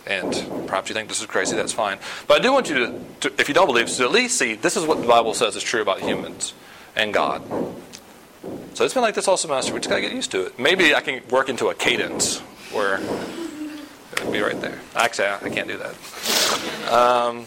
and 0.07 0.33
perhaps 0.67 0.89
you 0.89 0.95
think 0.95 1.09
this 1.09 1.21
is 1.21 1.27
crazy. 1.27 1.57
That's 1.57 1.73
fine. 1.73 1.99
But 2.27 2.41
I 2.41 2.43
do 2.43 2.53
want 2.53 2.69
you 2.69 2.75
to, 2.75 3.05
to 3.21 3.41
if 3.41 3.49
you 3.49 3.55
don't 3.55 3.67
believe, 3.67 3.89
to 3.89 4.05
at 4.05 4.13
least 4.13 4.39
see 4.39 4.55
this 4.55 4.77
is 4.77 4.87
what 4.87 5.01
the 5.01 5.07
Bible 5.07 5.35
says 5.35 5.57
is 5.57 5.63
true 5.63 5.83
about 5.83 6.01
humans 6.01 6.55
and 6.95 7.13
God. 7.13 7.43
So 8.75 8.85
it's 8.85 8.95
been 8.95 9.03
like 9.03 9.15
this 9.15 9.27
all 9.27 9.37
semester. 9.37 9.75
We 9.75 9.81
just 9.81 9.91
got 9.91 9.97
to 9.97 10.03
get 10.03 10.13
used 10.13 10.31
to 10.31 10.47
it. 10.47 10.59
Maybe 10.59 10.95
I 10.95 11.01
can 11.01 11.21
work 11.31 11.49
into 11.49 11.69
a 11.69 11.75
cadence 11.75 12.39
where 12.73 13.01
it 13.01 14.25
would 14.25 14.33
be 14.33 14.41
right 14.41 14.61
there. 14.61 14.79
Actually, 14.95 15.29
I 15.29 15.51
can't 15.51 15.67
do 15.67 15.79
that. 15.79 16.93
Um, 16.93 17.45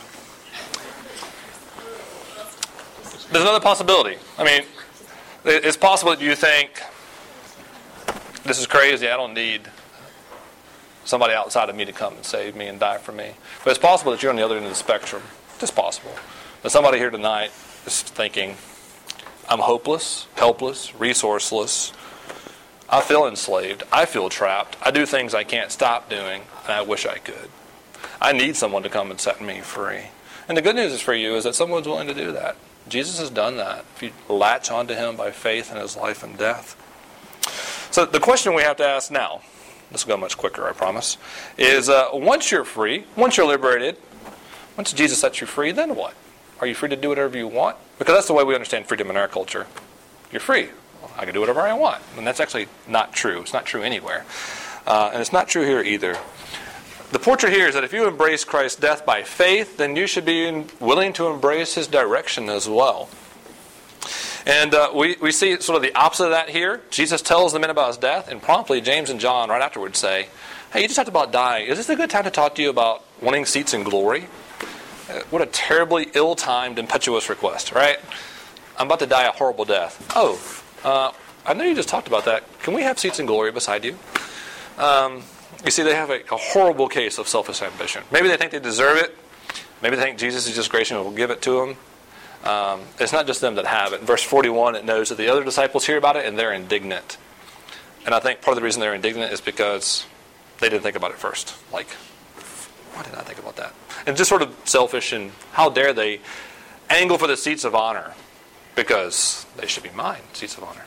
there's 3.32 3.44
another 3.44 3.62
possibility. 3.62 4.18
I 4.38 4.44
mean, 4.44 4.64
it's 5.46 5.78
possible 5.78 6.12
that 6.12 6.22
you 6.22 6.36
think 6.36 6.82
this 8.44 8.60
is 8.60 8.68
crazy. 8.68 9.08
I 9.08 9.18
don't 9.18 9.34
need 9.34 9.62
somebody 11.06 11.34
outside 11.34 11.70
of 11.70 11.76
me 11.76 11.86
to 11.86 11.92
come 11.92 12.16
and 12.16 12.26
save 12.26 12.56
me 12.56 12.68
and 12.68 12.80
die 12.80 12.98
for 12.98 13.12
me. 13.12 13.32
But 13.64 13.72
it's 13.72 13.80
possible 13.80 14.12
that 14.12 14.22
you're 14.22 14.30
on 14.30 14.36
the 14.36 14.46
other 14.46 14.56
end 14.56 14.66
of 14.66 14.72
the 14.72 14.76
spectrum. 14.76 15.24
It's 15.60 15.72
possible 15.72 16.16
that 16.64 16.70
somebody 16.70 16.98
here 16.98 17.10
tonight 17.10 17.52
is 17.86 18.02
thinking, 18.02 18.56
I'm 19.50 19.60
hopeless, 19.60 20.28
helpless, 20.36 20.92
resourceless. 20.92 21.94
I 22.90 23.02
feel 23.02 23.26
enslaved. 23.26 23.84
I 23.92 24.06
feel 24.06 24.30
trapped. 24.30 24.78
I 24.82 24.92
do 24.92 25.06
things 25.06 25.34
I 25.34 25.44
can't 25.44 25.72
stop 25.72 26.10
doing, 26.10 26.42
and 26.64 26.72
I 26.72 26.82
wish 26.82 27.06
I 27.06 27.18
could. 27.18 27.50
I 28.22 28.34
need 28.34 28.56
someone 28.56 28.84
to 28.84 28.90
come 28.90 29.12
and 29.12 29.20
set 29.20 29.42
me 29.42 29.62
free. 29.62 30.06
And 30.48 30.58
the 30.58 30.62
good 30.62 30.76
news 30.76 30.92
is 30.92 31.02
for 31.02 31.14
you 31.14 31.36
is 31.36 31.44
that 31.46 31.56
someone's 31.56 31.88
willing 31.88 32.08
to 32.08 32.14
do 32.14 32.32
that. 32.34 32.56
Jesus 32.88 33.20
has 33.20 33.30
done 33.30 33.58
that. 33.58 33.86
If 33.96 34.04
you 34.04 34.12
latch 34.28 34.72
onto 34.72 34.94
him 34.94 35.16
by 35.16 35.32
faith 35.32 35.72
in 35.72 35.78
his 35.78 35.96
life 35.96 36.24
and 36.24 36.38
death. 36.38 36.78
So 37.92 38.06
the 38.06 38.20
question 38.20 38.54
we 38.54 38.64
have 38.64 38.78
to 38.78 38.86
ask 38.86 39.12
now, 39.12 39.42
this 39.92 40.06
will 40.06 40.16
go 40.16 40.22
much 40.22 40.38
quicker, 40.38 40.68
I 40.68 40.72
promise, 40.72 41.18
is 41.58 41.90
uh, 41.90 42.10
once 42.14 42.52
you're 42.52 42.64
free, 42.64 43.06
once 43.16 43.38
you're 43.38 43.48
liberated, 43.48 43.98
once 44.78 44.94
Jesus 44.94 45.20
sets 45.20 45.42
you 45.42 45.48
free, 45.48 45.72
then 45.72 45.96
what? 45.96 46.14
Are 46.62 46.68
you 46.68 46.76
free 46.76 46.90
to 46.90 46.96
do 46.96 47.10
whatever 47.10 47.38
you 47.38 47.48
want? 47.48 47.78
Because 48.00 48.16
that's 48.16 48.28
the 48.28 48.34
way 48.34 48.44
we 48.44 48.54
understand 48.54 48.86
freedom 48.86 49.10
in 49.10 49.18
our 49.18 49.28
culture. 49.28 49.68
You're 50.32 50.40
free. 50.40 50.70
I 51.18 51.26
can 51.26 51.34
do 51.34 51.40
whatever 51.40 51.62
I 51.62 51.74
want. 51.74 52.02
And 52.18 52.26
that's 52.26 52.40
actually 52.40 52.68
not 52.88 53.14
true. 53.14 53.42
It's 53.42 53.54
not 53.54 53.66
true 53.66 53.82
anywhere. 53.82 54.26
Uh, 54.88 55.10
and 55.12 55.22
it's 55.22 55.34
not 55.34 55.48
true 55.48 55.64
here 55.64 55.82
either. 55.82 56.18
The 57.12 57.20
portrait 57.20 57.52
here 57.52 57.68
is 57.68 57.74
that 57.74 57.84
if 57.84 57.92
you 57.92 58.08
embrace 58.08 58.46
Christ's 58.46 58.80
death 58.80 59.06
by 59.06 59.24
faith, 59.24 59.76
then 59.76 59.98
you 59.98 60.08
should 60.08 60.24
be 60.24 60.64
willing 60.80 61.12
to 61.14 61.28
embrace 61.28 61.76
his 61.76 61.88
direction 61.88 62.48
as 62.50 62.70
well. 62.70 63.10
And 64.46 64.74
uh, 64.74 64.92
we, 64.96 65.18
we 65.22 65.34
see 65.34 65.60
sort 65.60 65.76
of 65.76 65.82
the 65.82 65.94
opposite 65.94 66.26
of 66.26 66.32
that 66.32 66.50
here. 66.50 66.82
Jesus 66.90 67.22
tells 67.22 67.52
the 67.52 67.60
men 67.60 67.70
about 67.70 67.88
his 67.88 67.98
death, 67.98 68.30
and 68.30 68.42
promptly 68.42 68.80
James 68.80 69.10
and 69.10 69.20
John, 69.20 69.50
right 69.50 69.62
afterwards, 69.62 70.00
say, 70.00 70.30
Hey, 70.72 70.84
you 70.84 70.88
just 70.88 70.96
talked 70.96 71.10
about 71.10 71.34
dying. 71.34 71.68
Is 71.68 71.78
this 71.78 71.90
a 71.90 71.98
good 71.98 72.10
time 72.10 72.24
to 72.24 72.32
talk 72.32 72.56
to 72.56 72.62
you 72.62 72.70
about 72.70 73.04
wanting 73.22 73.46
seats 73.46 73.74
in 73.74 73.84
glory? 73.84 74.22
What 75.30 75.42
a 75.42 75.48
terribly 75.48 76.08
ill 76.14 76.36
timed, 76.36 76.80
impetuous 76.80 77.30
request, 77.30 77.74
right? 77.74 78.00
I'm 78.80 78.88
about 78.88 79.00
to 79.00 79.06
die 79.06 79.28
a 79.28 79.32
horrible 79.32 79.66
death. 79.66 80.10
Oh, 80.16 80.40
uh, 80.86 81.12
I 81.46 81.54
know 81.54 81.66
you 81.66 81.76
just 81.76 81.90
talked 81.90 82.08
about 82.08 82.24
that. 82.24 82.46
Can 82.62 82.74
we 82.74 82.84
have 82.84 82.98
seats 82.98 83.20
in 83.20 83.26
glory 83.26 83.52
beside 83.52 83.84
you? 83.84 83.98
Um, 84.78 85.24
you 85.66 85.72
see, 85.72 85.84
they 85.84 85.96
have 85.96 86.10
a, 86.10 86.22
a 86.32 86.38
horrible 86.38 86.88
case 86.88 87.18
of 87.18 87.28
selfish 87.28 87.62
ambition. 87.62 88.04
Maybe 88.12 88.28
they 88.28 88.38
think 88.38 88.52
they 88.52 88.60
deserve 88.60 88.98
it. 88.98 89.18
Maybe 89.82 89.96
they 89.96 90.04
think 90.04 90.18
Jesus 90.18 90.48
is 90.48 90.56
just 90.56 90.70
gracious 90.70 90.96
and 90.96 91.04
will 91.04 91.12
give 91.12 91.32
it 91.32 91.42
to 91.44 91.60
them. 91.60 91.78
Um, 92.44 92.82
it's 93.00 93.14
not 93.14 93.28
just 93.28 93.42
them 93.42 93.56
that 93.56 93.66
have 93.66 93.94
it. 93.94 94.02
In 94.02 94.06
verse 94.06 94.24
41, 94.24 94.76
it 94.76 94.86
knows 94.86 95.10
that 95.10 95.16
the 95.16 95.28
other 95.28 95.44
disciples 95.44 95.86
hear 95.86 95.98
about 95.98 96.16
it 96.16 96.26
and 96.26 96.38
they're 96.38 96.54
indignant. 96.54 97.18
And 98.06 98.16
I 98.16 98.20
think 98.20 98.42
part 98.42 98.58
of 98.58 98.62
the 98.62 98.66
reason 98.66 98.82
they're 98.82 98.96
indignant 98.96 99.32
is 99.32 99.42
because 99.42 100.06
they 100.60 100.70
didn't 100.70 100.84
think 100.84 100.96
about 100.96 101.12
it 101.12 101.18
first. 101.18 101.56
Like, 101.72 101.90
why 102.94 103.04
didn't 103.04 103.20
I 103.20 103.24
think 103.24 103.40
about 103.40 103.58
that? 103.58 103.74
And 104.08 104.18
just 104.18 104.30
sort 104.30 104.42
of 104.42 104.56
selfish 104.66 105.14
and 105.14 105.32
how 105.52 105.70
dare 105.70 105.94
they 105.94 106.22
angle 106.90 107.18
for 107.18 107.28
the 107.28 107.38
seats 107.38 107.64
of 107.64 107.76
honor 107.76 108.14
because 108.76 109.46
they 109.58 109.68
should 109.68 109.84
be 109.84 109.92
mine, 109.92 110.22
seats 110.34 110.58
of 110.58 110.64
honor. 110.64 110.86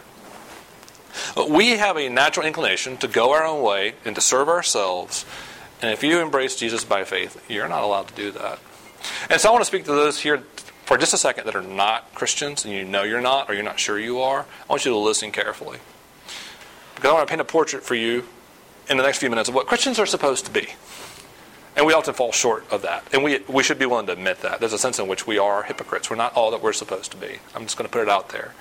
We 1.48 1.76
have 1.76 1.96
a 1.96 2.08
natural 2.08 2.46
inclination 2.46 2.96
to 2.98 3.08
go 3.08 3.32
our 3.32 3.44
own 3.44 3.62
way 3.62 3.94
and 4.04 4.14
to 4.14 4.20
serve 4.20 4.48
ourselves. 4.48 5.24
And 5.82 5.92
if 5.92 6.02
you 6.02 6.20
embrace 6.20 6.56
Jesus 6.56 6.84
by 6.84 7.04
faith, 7.04 7.44
you're 7.48 7.68
not 7.68 7.82
allowed 7.82 8.08
to 8.08 8.14
do 8.14 8.30
that. 8.32 8.58
And 9.28 9.40
so 9.40 9.48
I 9.48 9.52
want 9.52 9.62
to 9.62 9.66
speak 9.66 9.84
to 9.84 9.92
those 9.92 10.20
here 10.20 10.42
for 10.84 10.98
just 10.98 11.14
a 11.14 11.18
second 11.18 11.46
that 11.46 11.54
are 11.54 11.62
not 11.62 12.14
Christians 12.14 12.64
and 12.64 12.74
you 12.74 12.84
know 12.84 13.02
you're 13.02 13.20
not 13.20 13.48
or 13.48 13.54
you're 13.54 13.62
not 13.62 13.78
sure 13.80 13.98
you 13.98 14.20
are. 14.20 14.40
I 14.40 14.72
want 14.72 14.84
you 14.84 14.92
to 14.92 14.98
listen 14.98 15.30
carefully. 15.32 15.78
Because 16.94 17.10
I 17.10 17.12
want 17.14 17.26
to 17.26 17.30
paint 17.30 17.40
a 17.40 17.44
portrait 17.44 17.82
for 17.82 17.94
you 17.94 18.24
in 18.88 18.96
the 18.96 19.02
next 19.02 19.18
few 19.18 19.30
minutes 19.30 19.48
of 19.48 19.54
what 19.54 19.66
Christians 19.66 19.98
are 19.98 20.06
supposed 20.06 20.44
to 20.46 20.50
be. 20.50 20.68
And 21.76 21.86
we 21.86 21.92
often 21.92 22.14
fall 22.14 22.32
short 22.32 22.70
of 22.70 22.82
that. 22.82 23.08
And 23.12 23.24
we, 23.24 23.40
we 23.48 23.62
should 23.62 23.78
be 23.78 23.86
willing 23.86 24.06
to 24.06 24.12
admit 24.12 24.42
that. 24.42 24.60
There's 24.60 24.72
a 24.72 24.78
sense 24.78 24.98
in 24.98 25.08
which 25.08 25.26
we 25.26 25.38
are 25.38 25.64
hypocrites. 25.64 26.08
We're 26.08 26.16
not 26.16 26.34
all 26.34 26.52
that 26.52 26.62
we're 26.62 26.72
supposed 26.72 27.10
to 27.12 27.16
be. 27.16 27.38
I'm 27.54 27.62
just 27.62 27.76
going 27.76 27.88
to 27.88 27.92
put 27.92 28.02
it 28.02 28.08
out 28.08 28.28
there. 28.28 28.54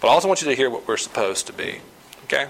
But 0.00 0.08
I 0.08 0.10
also 0.12 0.28
want 0.28 0.42
you 0.42 0.48
to 0.48 0.54
hear 0.54 0.70
what 0.70 0.86
we're 0.86 0.96
supposed 0.96 1.46
to 1.48 1.52
be. 1.52 1.80
Okay? 2.24 2.48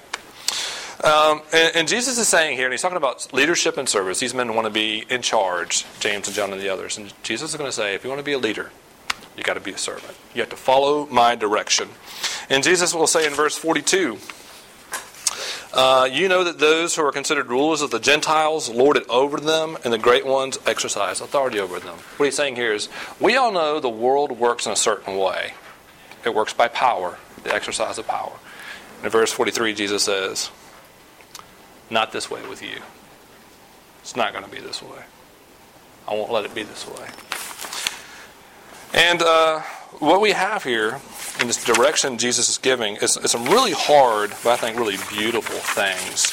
Um, 1.02 1.42
and, 1.52 1.76
and, 1.76 1.88
Jesus 1.88 2.18
is 2.18 2.26
saying 2.26 2.56
here, 2.56 2.66
and 2.66 2.72
he's 2.72 2.82
talking 2.82 2.96
about 2.96 3.32
leadership 3.32 3.76
and 3.76 3.88
service. 3.88 4.18
These 4.18 4.34
men 4.34 4.56
want 4.56 4.66
to 4.66 4.72
be 4.72 5.04
in 5.08 5.22
charge, 5.22 5.86
James 6.00 6.26
and 6.26 6.34
John 6.34 6.52
and 6.52 6.60
the 6.60 6.68
others. 6.68 6.98
And 6.98 7.12
Jesus 7.22 7.50
is 7.50 7.56
going 7.56 7.68
to 7.68 7.74
say, 7.74 7.94
if 7.94 8.02
you 8.02 8.10
want 8.10 8.18
to 8.18 8.24
be 8.24 8.32
a 8.32 8.38
leader, 8.38 8.72
you 9.36 9.44
got 9.44 9.54
to 9.54 9.60
be 9.60 9.70
a 9.70 9.78
servant. 9.78 10.16
You 10.34 10.42
have 10.42 10.50
to 10.50 10.56
follow 10.56 11.06
my 11.06 11.36
direction. 11.36 11.90
And 12.50 12.64
Jesus 12.64 12.92
will 12.94 13.06
say 13.06 13.24
in 13.24 13.32
verse 13.32 13.56
42, 13.56 14.18
uh, 15.72 16.08
you 16.10 16.28
know 16.28 16.42
that 16.42 16.58
those 16.58 16.96
who 16.96 17.04
are 17.04 17.12
considered 17.12 17.46
rulers 17.46 17.80
of 17.80 17.92
the 17.92 18.00
Gentiles 18.00 18.68
lord 18.68 18.96
it 18.96 19.08
over 19.08 19.38
them, 19.38 19.76
and 19.84 19.92
the 19.92 19.98
great 19.98 20.26
ones 20.26 20.58
exercise 20.66 21.20
authority 21.20 21.60
over 21.60 21.78
them. 21.78 21.98
What 22.16 22.26
he's 22.26 22.34
saying 22.34 22.56
here 22.56 22.72
is 22.72 22.88
we 23.20 23.36
all 23.36 23.52
know 23.52 23.78
the 23.78 23.88
world 23.88 24.32
works 24.32 24.66
in 24.66 24.72
a 24.72 24.76
certain 24.76 25.16
way. 25.16 25.52
It 26.28 26.34
works 26.34 26.52
by 26.52 26.68
power, 26.68 27.16
the 27.42 27.54
exercise 27.54 27.96
of 27.96 28.06
power. 28.06 28.34
In 29.02 29.08
verse 29.08 29.32
43, 29.32 29.72
Jesus 29.72 30.02
says, 30.02 30.50
Not 31.88 32.12
this 32.12 32.30
way 32.30 32.46
with 32.46 32.62
you. 32.62 32.82
It's 34.02 34.14
not 34.14 34.34
going 34.34 34.44
to 34.44 34.50
be 34.50 34.60
this 34.60 34.82
way. 34.82 35.04
I 36.06 36.12
won't 36.12 36.30
let 36.30 36.44
it 36.44 36.54
be 36.54 36.64
this 36.64 36.86
way. 36.86 37.08
And 38.92 39.22
uh, 39.22 39.60
what 40.00 40.20
we 40.20 40.32
have 40.32 40.64
here 40.64 41.00
in 41.40 41.46
this 41.46 41.64
direction 41.64 42.18
Jesus 42.18 42.50
is 42.50 42.58
giving 42.58 42.96
is, 42.96 43.16
is 43.16 43.30
some 43.30 43.46
really 43.46 43.72
hard, 43.72 44.34
but 44.44 44.50
I 44.50 44.56
think 44.56 44.76
really 44.76 44.98
beautiful 45.08 45.56
things 45.56 46.30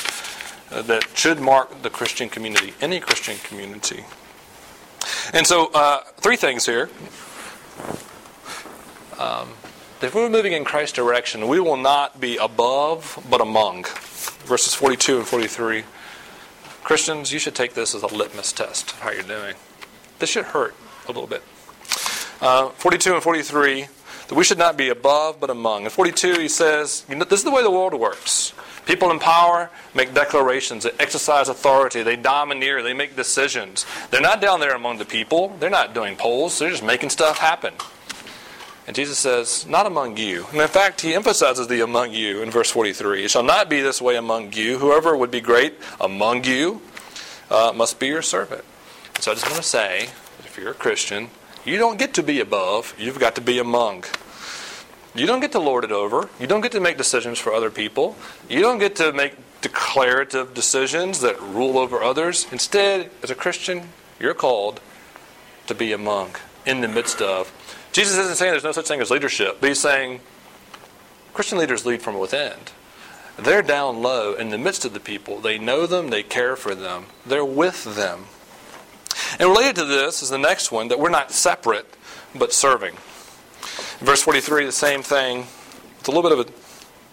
uh, 0.74 0.82
that 0.82 1.08
should 1.18 1.40
mark 1.40 1.84
the 1.84 1.90
Christian 1.90 2.28
community, 2.28 2.74
any 2.82 3.00
Christian 3.00 3.38
community. 3.38 4.04
And 5.32 5.48
so, 5.48 5.72
uh, 5.74 6.04
three 6.18 6.36
things 6.36 6.66
here. 6.66 6.90
Um, 9.18 9.54
if 10.02 10.14
we're 10.14 10.30
moving 10.30 10.54
in 10.54 10.66
Christ's 10.66 10.96
direction, 10.96 11.48
we 11.48 11.60
will 11.60 11.78
not 11.78 12.20
be 12.20 12.38
above, 12.38 13.26
but 13.30 13.42
among. 13.42 13.86
Verses 14.46 14.74
42 14.74 15.20
and 15.20 15.28
43. 15.28 15.84
Christians, 16.84 17.32
you 17.34 17.40
should 17.40 17.56
take 17.56 17.74
this 17.74 17.96
as 17.96 18.04
a 18.04 18.08
litmus 18.08 18.52
test 18.52 18.92
of 18.92 19.00
how 19.00 19.12
you're 19.12 19.24
doing. 19.24 19.56
This 20.20 20.30
should 20.30 20.46
hurt 20.46 20.76
a 21.06 21.08
little 21.08 21.28
bit. 21.28 21.42
Uh, 22.42 22.70
42 22.70 23.14
and 23.14 23.24
43, 23.24 23.88
that 24.28 24.36
we 24.36 24.44
should 24.44 24.58
not 24.58 24.78
be 24.78 24.90
above, 24.90 25.40
but 25.40 25.50
among. 25.50 25.86
In 25.86 25.90
42, 25.90 26.40
he 26.40 26.48
says, 26.48 27.06
you 27.10 27.16
know, 27.16 27.26
this 27.26 27.40
is 27.40 27.44
the 27.44 27.52
way 27.52 27.64
the 27.64 27.72
world 27.72 27.94
works. 27.94 28.54
People 28.86 29.10
in 29.10 29.18
power 29.18 29.72
make 29.96 30.14
declarations, 30.14 30.84
they 30.84 30.92
exercise 31.00 31.50
authority, 31.50 32.04
they 32.04 32.16
domineer, 32.16 32.84
they 32.84 32.94
make 32.94 33.16
decisions. 33.16 33.86
They're 34.12 34.22
not 34.22 34.42
down 34.42 34.60
there 34.60 34.76
among 34.76 35.00
the 35.00 35.06
people, 35.06 35.56
they're 35.60 35.70
not 35.72 35.94
doing 35.96 36.16
polls, 36.16 36.60
they're 36.60 36.70
just 36.70 36.84
making 36.84 37.10
stuff 37.10 37.40
happen. 37.40 37.74
And 38.88 38.96
Jesus 38.96 39.18
says, 39.18 39.66
Not 39.68 39.88
among 39.88 40.18
you. 40.18 40.46
And 40.52 40.62
in 40.62 40.68
fact, 40.68 41.02
he 41.02 41.14
emphasizes 41.14 41.68
the 41.68 41.82
among 41.82 42.14
you 42.14 42.42
in 42.42 42.52
verse 42.52 42.70
43. 42.70 43.26
It 43.26 43.32
shall 43.32 43.44
not 43.44 43.70
be 43.70 43.82
this 43.82 44.02
way 44.02 44.16
among 44.16 44.54
you. 44.54 44.78
Whoever 44.78 45.18
would 45.18 45.32
be 45.32 45.42
great 45.42 45.76
among 46.00 46.44
you 46.44 46.82
uh, 47.50 47.74
must 47.76 48.00
be 48.00 48.08
your 48.08 48.22
servant. 48.22 48.64
So 49.20 49.32
I 49.32 49.36
just 49.36 49.46
want 49.46 49.58
to 49.58 49.68
say 49.68 50.10
if 50.40 50.58
you're 50.58 50.72
a 50.72 50.76
Christian, 50.76 51.30
you 51.64 51.78
don't 51.78 51.98
get 51.98 52.14
to 52.16 52.24
be 52.24 52.40
above, 52.40 52.94
you've 52.98 53.20
got 53.20 53.36
to 53.36 53.42
be 53.42 53.58
among. 53.58 54.04
You 55.16 55.26
don't 55.26 55.40
get 55.40 55.54
to 55.54 55.60
lord 55.60 55.86
it 55.86 55.92
over. 55.92 56.30
You 56.40 56.46
don't 56.46 56.62
get 56.62 56.74
to 56.74 56.82
make 56.82 56.98
decisions 56.98 57.40
for 57.40 57.54
other 57.54 57.72
people. 57.72 58.18
You 58.50 58.60
don't 58.60 58.80
get 58.80 58.98
to 58.98 59.14
make 59.14 59.36
declarative 59.62 60.54
decisions 60.54 61.22
that 61.22 61.42
rule 61.42 61.78
over 61.78 62.04
others. 62.04 62.46
Instead, 62.52 63.10
as 63.24 63.32
a 63.32 63.36
Christian, 63.36 63.90
you're 64.20 64.34
called 64.34 64.82
to 65.68 65.74
be 65.74 65.94
among, 65.94 66.36
in 66.66 66.82
the 66.82 66.88
midst 66.88 67.22
of. 67.22 67.52
Jesus 67.96 68.18
isn't 68.18 68.36
saying 68.36 68.52
there's 68.52 68.66
no 68.66 68.74
such 68.74 68.90
thing 68.90 69.00
as 69.00 69.10
leadership, 69.10 69.62
but 69.62 69.70
he's 69.70 69.80
saying 69.80 70.20
Christian 71.34 71.58
leaders 71.58 71.86
lead 71.86 72.02
from 72.02 72.20
within. 72.20 72.52
They're 73.38 73.62
down 73.62 74.02
low 74.02 74.34
in 74.34 74.50
the 74.50 74.58
midst 74.58 74.84
of 74.84 74.94
the 74.94 75.00
people. 75.00 75.40
They 75.40 75.58
know 75.58 75.86
them, 75.86 76.10
they 76.10 76.22
care 76.22 76.58
for 76.58 76.76
them, 76.76 77.06
they're 77.26 77.46
with 77.46 77.96
them. 77.96 78.26
And 79.40 79.48
related 79.48 79.76
to 79.78 79.86
this 79.86 80.22
is 80.22 80.30
the 80.30 80.38
next 80.38 80.74
one 80.74 80.90
that 80.90 81.00
we're 81.00 81.10
not 81.10 81.32
separate, 81.32 81.96
but 82.38 82.52
serving. 82.52 82.96
In 82.96 84.06
verse 84.06 84.22
43, 84.24 84.66
the 84.66 84.74
same 84.74 85.02
thing. 85.02 85.48
It's 85.98 86.10
a 86.10 86.12
little 86.12 86.30
bit 86.30 86.38
of 86.38 86.50
a 86.50 86.52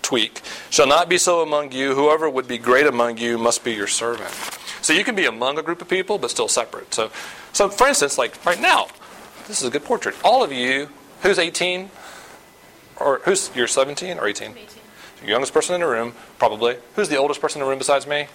tweak. 0.02 0.40
Shall 0.70 0.88
not 0.88 1.08
be 1.08 1.16
so 1.16 1.42
among 1.42 1.70
you. 1.70 1.94
Whoever 1.94 2.28
would 2.28 2.48
be 2.48 2.58
great 2.58 2.88
among 2.88 3.18
you 3.18 3.38
must 3.38 3.62
be 3.62 3.72
your 3.72 3.86
servant. 3.86 4.32
So 4.82 4.92
you 4.92 5.04
can 5.04 5.14
be 5.14 5.26
among 5.26 5.60
a 5.60 5.62
group 5.62 5.80
of 5.80 5.88
people, 5.88 6.18
but 6.18 6.32
still 6.32 6.48
separate. 6.48 6.92
So, 6.92 7.12
so 7.52 7.68
for 7.68 7.86
instance, 7.86 8.18
like 8.18 8.44
right 8.44 8.60
now, 8.60 8.88
this 9.46 9.60
is 9.60 9.66
a 9.66 9.70
good 9.70 9.84
portrait. 9.84 10.14
All 10.24 10.42
of 10.42 10.52
you, 10.52 10.88
who's 11.22 11.38
18? 11.38 11.90
Or 12.96 13.20
who's, 13.24 13.50
you're 13.54 13.66
17 13.66 14.18
or 14.18 14.26
18? 14.26 14.52
18. 14.52 14.66
The 15.22 15.28
youngest 15.28 15.52
person 15.54 15.74
in 15.74 15.80
the 15.80 15.86
room, 15.86 16.14
probably. 16.38 16.76
Who's 16.96 17.08
the 17.08 17.16
oldest 17.16 17.40
person 17.40 17.60
in 17.60 17.66
the 17.66 17.70
room 17.70 17.78
besides 17.78 18.06
me? 18.06 18.26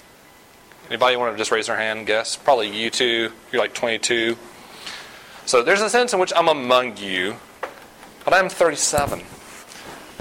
Anybody 0.88 1.18
want 1.18 1.34
to 1.34 1.38
just 1.38 1.52
raise 1.52 1.68
their 1.68 1.76
hand? 1.76 2.08
Guess. 2.08 2.38
Probably 2.38 2.70
you 2.70 2.90
two. 2.90 3.32
You're 3.52 3.62
like 3.62 3.74
22. 3.74 4.38
So 5.46 5.64
there's 5.64 5.82
a 5.82 5.90
sense 5.90 6.14
in 6.14 6.20
which 6.20 6.34
I'm 6.36 6.48
among 6.48 6.98
you, 6.98 7.36
but 8.24 8.34
I'm 8.34 8.50
37. 8.50 9.22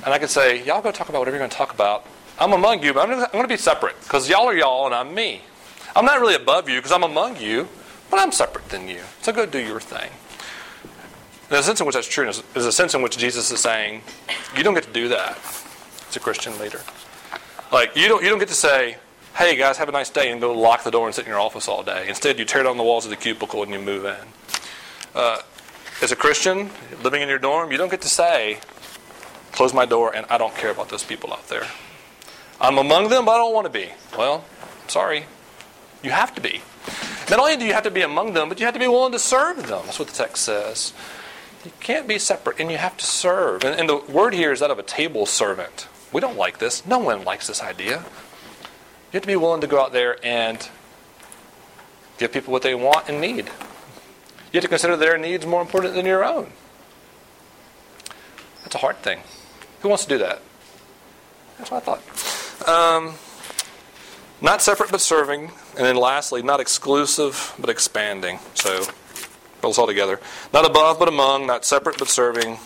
And 0.05 0.15
I 0.15 0.19
could 0.19 0.31
say, 0.31 0.65
y'all 0.65 0.83
go 0.83 0.93
talk 0.93 1.09
about 1.09 1.21
whatever 1.21 1.37
you're 1.37 1.43
going 1.43 1.51
to 1.51 1.57
talk 1.57 1.73
about. 1.73 2.07
I'm 2.39 2.53
among 2.53 2.83
you, 2.83 2.93
but 2.93 3.09
I'm 3.09 3.19
going 3.33 3.45
to 3.45 3.49
be 3.49 3.57
separate 3.57 3.99
because 4.03 4.29
y'all 4.29 4.47
are 4.47 4.57
y'all 4.57 4.87
and 4.87 4.95
I'm 4.95 5.15
me. 5.15 5.43
I'm 5.95 6.05
not 6.05 6.21
really 6.21 6.35
above 6.35 6.69
you 6.69 6.77
because 6.77 6.93
I'm 6.93 7.03
among 7.03 7.39
you, 7.39 7.69
but 8.11 8.21
I'm 8.21 8.31
separate 8.31 8.69
than 8.69 8.89
you. 8.89 9.01
So 9.23 9.33
go 9.33 9.47
do 9.47 9.59
your 9.59 9.81
thing. 9.81 10.11
A 11.51 11.63
sense 11.63 11.81
in 11.81 11.87
which 11.87 11.95
that's 11.95 12.09
true. 12.09 12.25
There's 12.25 12.67
a 12.67 12.73
sense 12.73 12.95
in 12.95 13.03
which 13.03 13.17
Jesus 13.17 13.51
is 13.51 13.61
saying, 13.61 14.03
you 14.57 14.63
don't 14.65 14.75
get 14.75 14.85
to 14.85 14.93
do 14.93 15.09
that 15.09 15.39
as 16.09 16.17
a 16.17 16.21
Christian 16.21 16.59
leader. 16.59 16.81
Like, 17.73 17.97
you 17.97 18.09
don't, 18.09 18.23
you 18.23 18.29
don't 18.29 18.39
get 18.39 18.49
to 18.49 18.55
say, 18.55 18.97
hey 19.37 19.57
guys, 19.57 19.77
have 19.79 19.89
a 19.89 19.93
nice 19.93 20.11
day, 20.11 20.31
and 20.31 20.41
go 20.41 20.53
lock 20.53 20.83
the 20.83 20.91
door 20.91 21.07
and 21.07 21.15
sit 21.15 21.25
in 21.25 21.31
your 21.31 21.41
office 21.41 21.69
all 21.69 21.83
day. 21.83 22.09
Instead, 22.09 22.39
you 22.39 22.45
tear 22.45 22.63
down 22.63 22.77
the 22.77 22.83
walls 22.83 23.05
of 23.05 23.11
the 23.11 23.17
cubicle 23.17 23.63
and 23.63 23.73
you 23.73 23.79
move 23.79 24.05
in. 24.05 24.17
Uh, 25.15 25.41
as 26.03 26.11
a 26.11 26.17
Christian, 26.17 26.71
living 27.03 27.23
in 27.23 27.29
your 27.29 27.39
dorm, 27.39 27.71
you 27.71 27.79
don't 27.79 27.91
get 27.91 28.03
to 28.03 28.09
say, 28.09 28.59
close 29.53 29.73
my 29.73 29.87
door 29.87 30.15
and 30.15 30.27
I 30.29 30.39
don't 30.39 30.55
care 30.55 30.71
about 30.71 30.89
those 30.89 31.05
people 31.05 31.33
out 31.33 31.49
there. 31.49 31.67
I'm 32.61 32.79
among 32.79 33.09
them, 33.09 33.25
but 33.25 33.33
I 33.33 33.39
don't 33.39 33.55
want 33.55 33.67
to 33.67 33.73
be. 33.73 33.91
Well, 34.17 34.45
sorry. 34.89 35.27
You 36.03 36.11
have 36.11 36.35
to 36.35 36.41
be. 36.41 36.61
Not 37.31 37.39
only 37.39 37.57
do 37.57 37.65
you 37.65 37.73
have 37.73 37.85
to 37.85 37.91
be 37.91 38.03
among 38.03 38.35
them, 38.35 38.49
but 38.49 38.59
you 38.59 38.67
have 38.67 38.75
to 38.75 38.81
be 38.81 38.89
willing 38.89 39.13
to 39.13 39.19
serve 39.19 39.67
them. 39.67 39.83
That's 39.85 39.99
what 39.99 40.09
the 40.09 40.15
text 40.15 40.45
says. 40.45 40.93
You 41.67 41.73
can't 41.81 42.07
be 42.07 42.21
separate, 42.21 42.61
and 42.61 42.71
you 42.71 42.79
have 42.79 42.97
to 42.97 43.05
serve. 43.05 43.65
And, 43.65 43.75
and 43.81 43.89
the 43.89 43.97
word 43.97 44.35
here 44.35 44.53
is 44.53 44.61
that 44.61 44.71
of 44.71 44.79
a 44.79 44.85
table 44.85 45.27
servant. 45.27 45.89
We 46.13 46.21
don't 46.21 46.37
like 46.37 46.59
this. 46.59 46.87
No 46.87 47.01
one 47.01 47.25
likes 47.25 47.49
this 47.49 47.61
idea. 47.61 47.97
You 47.97 49.15
have 49.15 49.23
to 49.23 49.27
be 49.27 49.35
willing 49.35 49.61
to 49.63 49.67
go 49.67 49.81
out 49.81 49.93
there 49.93 50.25
and 50.25 50.69
give 52.19 52.33
people 52.33 52.53
what 52.53 52.63
they 52.63 52.77
want 52.77 53.09
and 53.09 53.21
need. 53.21 53.47
You 53.47 54.61
have 54.61 54.63
to 54.63 54.69
consider 54.69 54.97
their 54.97 55.19
needs 55.19 55.45
more 55.45 55.61
important 55.61 55.95
than 55.95 56.07
your 56.07 56.25
own. 56.25 56.53
That's 58.63 58.77
a 58.77 58.79
hard 58.79 58.99
thing. 58.99 59.19
Who 59.81 59.89
wants 59.89 60.05
to 60.05 60.09
do 60.09 60.19
that? 60.19 60.43
That's 61.59 61.73
what 61.73 61.83
I 61.83 61.99
thought. 61.99 62.69
Um, 62.69 63.15
not 64.41 64.63
separate 64.63 64.93
but 64.93 65.01
serving. 65.01 65.51
And 65.77 65.85
then 65.85 65.97
lastly, 65.97 66.43
not 66.43 66.61
exclusive 66.61 67.55
but 67.59 67.71
expanding. 67.71 68.39
So 68.55 68.85
All 69.67 69.87
together. 69.87 70.21
Not 70.53 70.65
above 70.65 70.99
but 71.01 71.09
among, 71.09 71.47
not 71.49 71.65
separate 71.65 71.99
but 71.99 72.09
serving, 72.09 72.59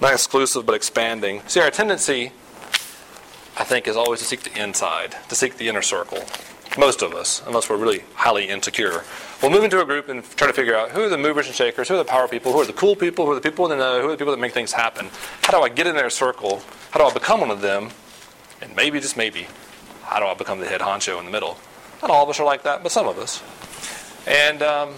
not 0.00 0.12
exclusive 0.12 0.64
but 0.64 0.76
expanding. 0.76 1.42
See, 1.48 1.60
our 1.60 1.70
tendency, 1.70 2.30
I 3.58 3.64
think, 3.64 3.88
is 3.88 3.96
always 3.96 4.20
to 4.20 4.24
seek 4.24 4.44
the 4.44 4.62
inside, 4.62 5.16
to 5.28 5.34
seek 5.34 5.56
the 5.56 5.68
inner 5.68 5.82
circle. 5.82 6.24
Most 6.78 7.02
of 7.02 7.12
us, 7.12 7.42
unless 7.44 7.68
we're 7.68 7.76
really 7.76 8.04
highly 8.14 8.48
insecure. 8.48 9.02
We'll 9.42 9.50
move 9.50 9.64
into 9.64 9.82
a 9.82 9.84
group 9.84 10.08
and 10.08 10.24
try 10.36 10.46
to 10.46 10.52
figure 10.52 10.76
out 10.76 10.92
who 10.92 11.02
are 11.02 11.08
the 11.08 11.18
movers 11.18 11.46
and 11.48 11.54
shakers, 11.54 11.88
who 11.88 11.94
are 11.94 11.98
the 11.98 12.04
power 12.04 12.28
people, 12.28 12.52
who 12.52 12.60
are 12.60 12.66
the 12.66 12.72
cool 12.72 12.94
people, 12.94 13.26
who 13.26 13.32
are 13.32 13.34
the 13.34 13.40
people 13.40 13.64
in 13.66 13.76
the 13.76 13.84
know, 13.84 14.00
who 14.00 14.08
are 14.08 14.12
the 14.12 14.16
people 14.16 14.32
that 14.32 14.40
make 14.40 14.52
things 14.52 14.72
happen. 14.72 15.08
How 15.42 15.58
do 15.58 15.64
I 15.64 15.68
get 15.68 15.88
in 15.88 15.96
their 15.96 16.08
circle? 16.08 16.62
How 16.92 17.00
do 17.00 17.06
I 17.06 17.12
become 17.12 17.40
one 17.40 17.50
of 17.50 17.60
them? 17.60 17.90
And 18.62 18.74
maybe, 18.76 19.00
just 19.00 19.16
maybe, 19.16 19.48
how 20.02 20.20
do 20.20 20.26
I 20.26 20.34
become 20.34 20.60
the 20.60 20.66
head 20.66 20.80
honcho 20.80 21.18
in 21.18 21.26
the 21.26 21.32
middle? 21.32 21.58
Not 22.00 22.10
all 22.10 22.22
of 22.22 22.28
us 22.28 22.38
are 22.38 22.46
like 22.46 22.62
that, 22.62 22.82
but 22.82 22.92
some 22.92 23.08
of 23.08 23.18
us. 23.18 23.42
And 24.26 24.62
um, 24.62 24.94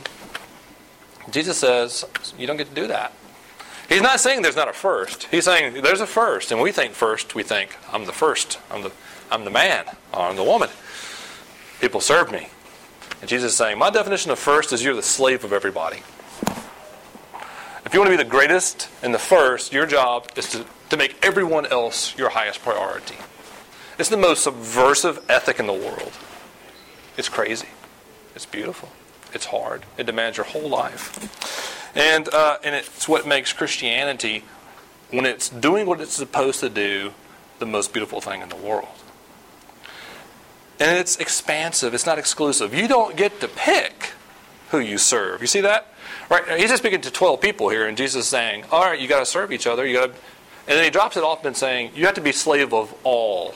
Jesus 1.30 1.58
says, 1.58 2.04
you 2.38 2.46
don't 2.46 2.56
get 2.56 2.68
to 2.68 2.74
do 2.74 2.86
that. 2.86 3.12
He's 3.88 4.02
not 4.02 4.20
saying 4.20 4.42
there's 4.42 4.56
not 4.56 4.68
a 4.68 4.72
first. 4.72 5.24
He's 5.24 5.44
saying 5.44 5.82
there's 5.82 6.00
a 6.00 6.06
first, 6.06 6.50
and 6.50 6.60
we 6.60 6.72
think 6.72 6.92
first. 6.92 7.34
We 7.34 7.42
think 7.42 7.76
I'm 7.92 8.04
the 8.04 8.12
first. 8.12 8.58
I'm 8.70 8.82
the 8.82 8.92
I'm 9.30 9.44
the 9.44 9.50
man. 9.50 9.84
I'm 10.14 10.36
the 10.36 10.44
woman. 10.44 10.68
People 11.80 12.00
serve 12.00 12.30
me. 12.30 12.48
And 13.20 13.28
Jesus 13.28 13.52
is 13.52 13.56
saying, 13.56 13.78
my 13.78 13.90
definition 13.90 14.30
of 14.30 14.38
first 14.38 14.72
is 14.72 14.84
you're 14.84 14.94
the 14.94 15.02
slave 15.02 15.44
of 15.44 15.52
everybody. 15.52 16.02
If 17.84 17.94
you 17.94 18.00
want 18.00 18.10
to 18.10 18.16
be 18.16 18.22
the 18.22 18.28
greatest 18.28 18.88
and 19.02 19.14
the 19.14 19.18
first, 19.18 19.72
your 19.72 19.86
job 19.86 20.28
is 20.36 20.48
to, 20.50 20.64
to 20.90 20.96
make 20.96 21.24
everyone 21.24 21.66
else 21.66 22.16
your 22.18 22.30
highest 22.30 22.62
priority. 22.62 23.16
It's 23.98 24.08
the 24.08 24.16
most 24.16 24.44
subversive 24.44 25.24
ethic 25.28 25.58
in 25.58 25.66
the 25.66 25.72
world. 25.72 26.12
It's 27.16 27.28
crazy. 27.28 27.68
It's 28.34 28.46
beautiful. 28.46 28.90
It's 29.36 29.44
hard. 29.44 29.84
It 29.98 30.06
demands 30.06 30.38
your 30.38 30.46
whole 30.46 30.66
life. 30.66 31.92
And, 31.94 32.26
uh, 32.32 32.56
and 32.64 32.74
it's 32.74 33.06
what 33.06 33.26
makes 33.26 33.52
Christianity, 33.52 34.44
when 35.10 35.26
it's 35.26 35.50
doing 35.50 35.86
what 35.86 36.00
it's 36.00 36.14
supposed 36.14 36.60
to 36.60 36.70
do, 36.70 37.12
the 37.58 37.66
most 37.66 37.92
beautiful 37.92 38.22
thing 38.22 38.40
in 38.40 38.48
the 38.48 38.56
world. 38.56 38.88
And 40.80 40.96
it's 40.96 41.16
expansive, 41.16 41.92
it's 41.92 42.06
not 42.06 42.18
exclusive. 42.18 42.72
You 42.72 42.88
don't 42.88 43.14
get 43.14 43.40
to 43.40 43.48
pick 43.48 44.12
who 44.70 44.78
you 44.78 44.96
serve. 44.96 45.42
You 45.42 45.46
see 45.46 45.60
that? 45.60 45.92
Right? 46.30 46.58
He's 46.58 46.70
just 46.70 46.82
speaking 46.82 47.02
to 47.02 47.10
12 47.10 47.38
people 47.42 47.68
here, 47.68 47.86
and 47.86 47.94
Jesus 47.94 48.24
is 48.24 48.28
saying, 48.28 48.64
All 48.72 48.84
right, 48.84 48.98
you 48.98 49.06
got 49.06 49.20
to 49.20 49.26
serve 49.26 49.52
each 49.52 49.66
other. 49.66 49.86
You 49.86 49.96
got 49.98 50.06
to. 50.06 50.12
And 50.68 50.78
then 50.78 50.84
he 50.84 50.88
drops 50.90 51.18
it 51.18 51.22
off 51.22 51.44
and 51.44 51.54
saying, 51.54 51.90
You 51.94 52.06
have 52.06 52.14
to 52.14 52.22
be 52.22 52.32
slave 52.32 52.72
of 52.72 52.94
all. 53.04 53.54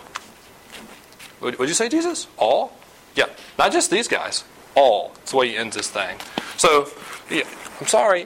Would 1.40 1.58
you 1.58 1.74
say, 1.74 1.88
Jesus? 1.88 2.26
All? 2.36 2.76
Yeah. 3.14 3.26
Not 3.58 3.72
just 3.72 3.90
these 3.90 4.08
guys. 4.08 4.44
All. 4.74 5.12
That's 5.16 5.30
the 5.32 5.36
way 5.36 5.48
he 5.48 5.56
ends 5.56 5.76
this 5.76 5.90
thing. 5.90 6.18
So, 6.56 6.88
yeah, 7.30 7.44
I'm 7.80 7.86
sorry 7.86 8.22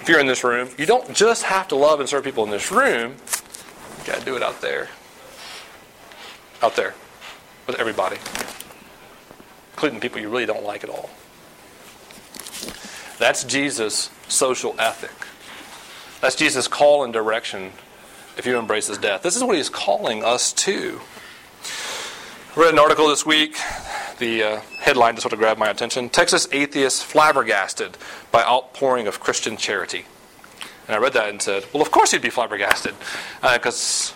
if 0.00 0.08
you're 0.08 0.20
in 0.20 0.26
this 0.26 0.44
room. 0.44 0.68
You 0.78 0.86
don't 0.86 1.14
just 1.14 1.44
have 1.44 1.68
to 1.68 1.76
love 1.76 2.00
and 2.00 2.08
serve 2.08 2.24
people 2.24 2.44
in 2.44 2.50
this 2.50 2.70
room. 2.70 3.16
You 3.98 4.06
got 4.06 4.18
to 4.18 4.24
do 4.24 4.36
it 4.36 4.42
out 4.42 4.60
there. 4.60 4.88
Out 6.62 6.74
there 6.74 6.94
with 7.68 7.78
everybody, 7.78 8.16
including 9.74 10.00
people 10.00 10.20
you 10.20 10.28
really 10.28 10.46
don't 10.46 10.64
like 10.64 10.82
at 10.82 10.90
all. 10.90 11.10
That's 13.18 13.44
Jesus' 13.44 14.10
social 14.26 14.74
ethic. 14.78 15.12
That's 16.20 16.34
Jesus' 16.34 16.66
call 16.66 17.04
and 17.04 17.12
direction 17.12 17.72
if 18.36 18.46
you 18.46 18.58
embrace 18.58 18.86
his 18.86 18.98
death. 18.98 19.22
This 19.22 19.36
is 19.36 19.44
what 19.44 19.56
he's 19.56 19.68
calling 19.68 20.24
us 20.24 20.52
to. 20.54 21.00
I 22.56 22.60
read 22.60 22.72
an 22.72 22.78
article 22.78 23.08
this 23.08 23.26
week. 23.26 23.56
The 24.18 24.42
uh, 24.42 24.60
headline 24.88 25.14
just 25.14 25.22
sort 25.22 25.34
of 25.34 25.38
grabbed 25.38 25.60
my 25.60 25.68
attention. 25.68 26.08
Texas 26.08 26.48
atheists 26.50 27.02
flabbergasted 27.02 27.98
by 28.32 28.42
outpouring 28.42 29.06
of 29.06 29.20
Christian 29.20 29.56
charity. 29.56 30.06
And 30.86 30.96
I 30.96 30.98
read 30.98 31.12
that 31.12 31.28
and 31.28 31.42
said, 31.42 31.66
well, 31.72 31.82
of 31.82 31.90
course 31.90 32.12
he'd 32.12 32.22
be 32.22 32.30
flabbergasted. 32.30 32.94
Because 33.42 34.12
uh, 34.12 34.14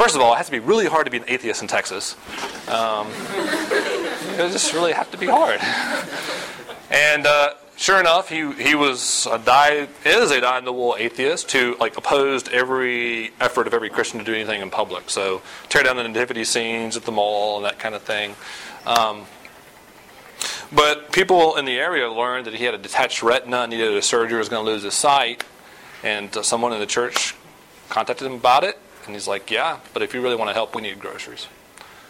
First 0.00 0.14
of 0.14 0.22
all, 0.22 0.32
it 0.32 0.38
has 0.38 0.46
to 0.46 0.52
be 0.52 0.60
really 0.60 0.86
hard 0.86 1.04
to 1.04 1.10
be 1.10 1.18
an 1.18 1.24
atheist 1.28 1.60
in 1.60 1.68
Texas. 1.68 2.16
Um, 2.68 3.06
it 3.28 4.50
just 4.50 4.72
really 4.72 4.92
have 4.92 5.10
to 5.10 5.18
be 5.18 5.26
hard. 5.26 5.60
And 6.90 7.26
uh, 7.26 7.50
sure 7.76 8.00
enough, 8.00 8.30
he 8.30 8.50
he 8.52 8.74
was 8.74 9.26
a 9.30 9.38
die 9.38 9.88
is 10.06 10.30
a 10.30 10.40
die 10.40 10.56
in 10.56 10.64
the 10.64 10.72
wool 10.72 10.96
atheist 10.98 11.52
who 11.52 11.76
like 11.78 11.98
opposed 11.98 12.48
every 12.48 13.32
effort 13.40 13.66
of 13.66 13.74
every 13.74 13.90
Christian 13.90 14.18
to 14.18 14.24
do 14.24 14.32
anything 14.32 14.62
in 14.62 14.70
public. 14.70 15.10
So 15.10 15.42
tear 15.68 15.82
down 15.82 15.96
the 15.96 16.04
nativity 16.04 16.44
scenes 16.44 16.96
at 16.96 17.04
the 17.04 17.12
mall 17.12 17.56
and 17.56 17.66
that 17.66 17.78
kind 17.78 17.94
of 17.94 18.00
thing. 18.00 18.36
Um, 18.86 19.24
but 20.72 21.12
people 21.12 21.56
in 21.56 21.64
the 21.64 21.78
area 21.78 22.10
learned 22.10 22.46
that 22.46 22.54
he 22.54 22.64
had 22.64 22.74
a 22.74 22.78
detached 22.78 23.22
retina, 23.22 23.62
and 23.62 23.70
needed 23.70 23.92
a 23.92 24.02
surgery, 24.02 24.38
was 24.38 24.48
going 24.48 24.64
to 24.64 24.70
lose 24.70 24.82
his 24.82 24.94
sight, 24.94 25.44
and 26.02 26.34
uh, 26.36 26.42
someone 26.42 26.72
in 26.72 26.80
the 26.80 26.86
church 26.86 27.34
contacted 27.88 28.26
him 28.26 28.34
about 28.34 28.64
it 28.64 28.78
and 29.06 29.16
he's 29.16 29.26
like, 29.26 29.50
Yeah, 29.50 29.80
but 29.92 30.02
if 30.02 30.14
you 30.14 30.20
really 30.20 30.36
want 30.36 30.50
to 30.50 30.54
help, 30.54 30.74
we 30.74 30.82
need 30.82 31.00
groceries. 31.00 31.48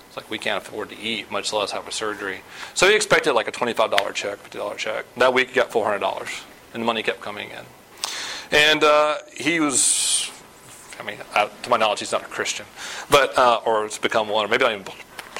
It's 0.08 0.16
like 0.16 0.30
we 0.30 0.38
can't 0.38 0.62
afford 0.62 0.90
to 0.90 0.98
eat, 0.98 1.30
much 1.30 1.52
less 1.52 1.70
have 1.70 1.86
a 1.88 1.92
surgery. 1.92 2.40
So 2.74 2.88
he 2.88 2.94
expected 2.94 3.32
like 3.32 3.48
a 3.48 3.52
$25 3.52 4.12
check, 4.12 4.38
$50 4.50 4.76
check. 4.76 5.06
That 5.16 5.32
week 5.32 5.48
he 5.48 5.54
got 5.54 5.70
$400, 5.70 6.44
and 6.74 6.82
the 6.82 6.86
money 6.86 7.02
kept 7.02 7.20
coming 7.20 7.50
in. 7.50 7.64
And 8.50 8.82
uh, 8.82 9.18
he 9.32 9.60
was, 9.60 10.30
I 10.98 11.04
mean, 11.04 11.18
uh, 11.34 11.48
to 11.62 11.70
my 11.70 11.76
knowledge, 11.76 12.00
he's 12.00 12.12
not 12.12 12.22
a 12.22 12.26
Christian, 12.26 12.66
but 13.08 13.38
uh, 13.38 13.60
or 13.64 13.86
it's 13.86 13.98
become 13.98 14.28
one, 14.28 14.44
or 14.44 14.48
maybe 14.48 14.64
not 14.64 14.72
even 14.72 14.84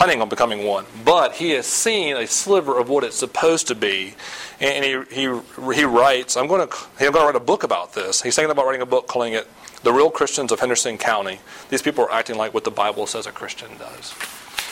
planning 0.01 0.23
on 0.23 0.31
becoming 0.31 0.67
one. 0.67 0.87
But 1.05 1.35
he 1.35 1.51
has 1.51 1.67
seen 1.67 2.17
a 2.17 2.27
sliver 2.27 2.79
of 2.79 2.89
what 2.89 3.05
it's 3.05 3.17
supposed 3.17 3.69
to 3.69 3.75
be, 3.75 4.15
and 4.59 4.83
he 4.83 5.03
he 5.15 5.41
he 5.75 5.85
writes. 5.85 6.39
I'm 6.39 6.47
going 6.47 6.67
to 6.67 6.75
I'm 6.99 7.13
going 7.13 7.23
to 7.23 7.27
write 7.27 7.37
a 7.37 7.41
book 7.41 7.65
about 7.65 7.93
this. 7.93 8.23
He's 8.23 8.35
thinking 8.35 8.51
about 8.51 8.65
writing 8.65 8.81
a 8.81 8.87
book, 8.87 9.07
calling 9.07 9.35
it 9.35 9.47
the 9.83 9.93
real 9.93 10.11
Christians 10.11 10.53
of 10.53 10.61
Henderson 10.61 10.97
County, 10.97 11.41
these 11.69 11.83
people 11.83 12.05
are 12.05 12.13
acting 12.13 12.37
like 12.37 12.53
what 12.55 12.65
the 12.65 12.71
Bible 12.71 13.07
says 13.07 13.27
a 13.27 13.33
Christian 13.33 13.71
does. 13.79 14.15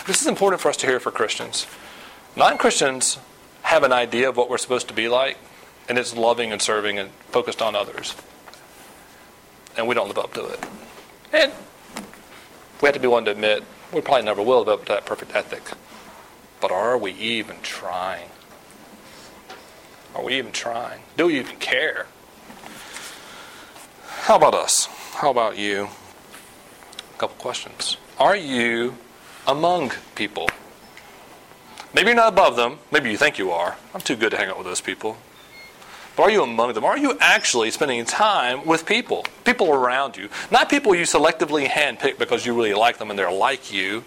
This 0.06 0.22
is 0.22 0.26
important 0.26 0.62
for 0.62 0.68
us 0.68 0.76
to 0.78 0.86
hear 0.86 0.98
for 0.98 1.10
Christians. 1.10 1.66
Non 2.36 2.56
Christians 2.56 3.18
have 3.62 3.82
an 3.82 3.92
idea 3.92 4.28
of 4.30 4.36
what 4.36 4.48
we're 4.48 4.58
supposed 4.58 4.88
to 4.88 4.94
be 4.94 5.08
like, 5.08 5.36
and 5.88 5.98
it's 5.98 6.16
loving 6.16 6.52
and 6.52 6.60
serving 6.60 6.98
and 6.98 7.10
focused 7.30 7.60
on 7.60 7.74
others. 7.74 8.14
And 9.76 9.88
we 9.88 9.94
don't 9.94 10.08
live 10.08 10.18
up 10.18 10.32
to 10.34 10.46
it. 10.46 10.66
And 11.32 11.52
we 12.80 12.86
have 12.86 12.94
to 12.94 13.00
be 13.00 13.08
willing 13.08 13.24
to 13.24 13.30
admit 13.30 13.64
we 13.92 14.00
probably 14.00 14.24
never 14.24 14.42
will 14.42 14.60
live 14.60 14.68
up 14.68 14.84
to 14.86 14.92
that 14.92 15.06
perfect 15.06 15.34
ethic. 15.34 15.62
But 16.60 16.70
are 16.70 16.98
we 16.98 17.12
even 17.12 17.56
trying? 17.62 18.28
Are 20.14 20.24
we 20.24 20.36
even 20.36 20.52
trying? 20.52 21.02
Do 21.16 21.26
we 21.26 21.38
even 21.38 21.56
care? 21.56 22.06
How 24.06 24.36
about 24.36 24.54
us? 24.54 24.86
How 25.14 25.30
about 25.30 25.56
you? 25.56 25.88
A 27.14 27.18
couple 27.18 27.36
questions. 27.36 27.96
Are 28.18 28.36
you 28.36 28.96
among 29.46 29.92
people? 30.14 30.48
Maybe 31.94 32.08
you're 32.08 32.16
not 32.16 32.32
above 32.32 32.56
them. 32.56 32.78
Maybe 32.92 33.10
you 33.10 33.16
think 33.16 33.38
you 33.38 33.50
are. 33.50 33.76
I'm 33.94 34.00
too 34.00 34.16
good 34.16 34.30
to 34.32 34.36
hang 34.36 34.48
out 34.48 34.58
with 34.58 34.66
those 34.66 34.80
people. 34.80 35.16
But 36.18 36.24
are 36.24 36.30
you 36.32 36.42
among 36.42 36.72
them? 36.72 36.84
Are 36.84 36.98
you 36.98 37.16
actually 37.20 37.70
spending 37.70 38.04
time 38.04 38.66
with 38.66 38.84
people? 38.84 39.24
People 39.44 39.72
around 39.72 40.16
you. 40.16 40.28
Not 40.50 40.68
people 40.68 40.92
you 40.92 41.04
selectively 41.04 41.68
handpick 41.68 42.18
because 42.18 42.44
you 42.44 42.56
really 42.56 42.74
like 42.74 42.98
them 42.98 43.10
and 43.10 43.16
they're 43.16 43.30
like 43.30 43.72
you, 43.72 44.02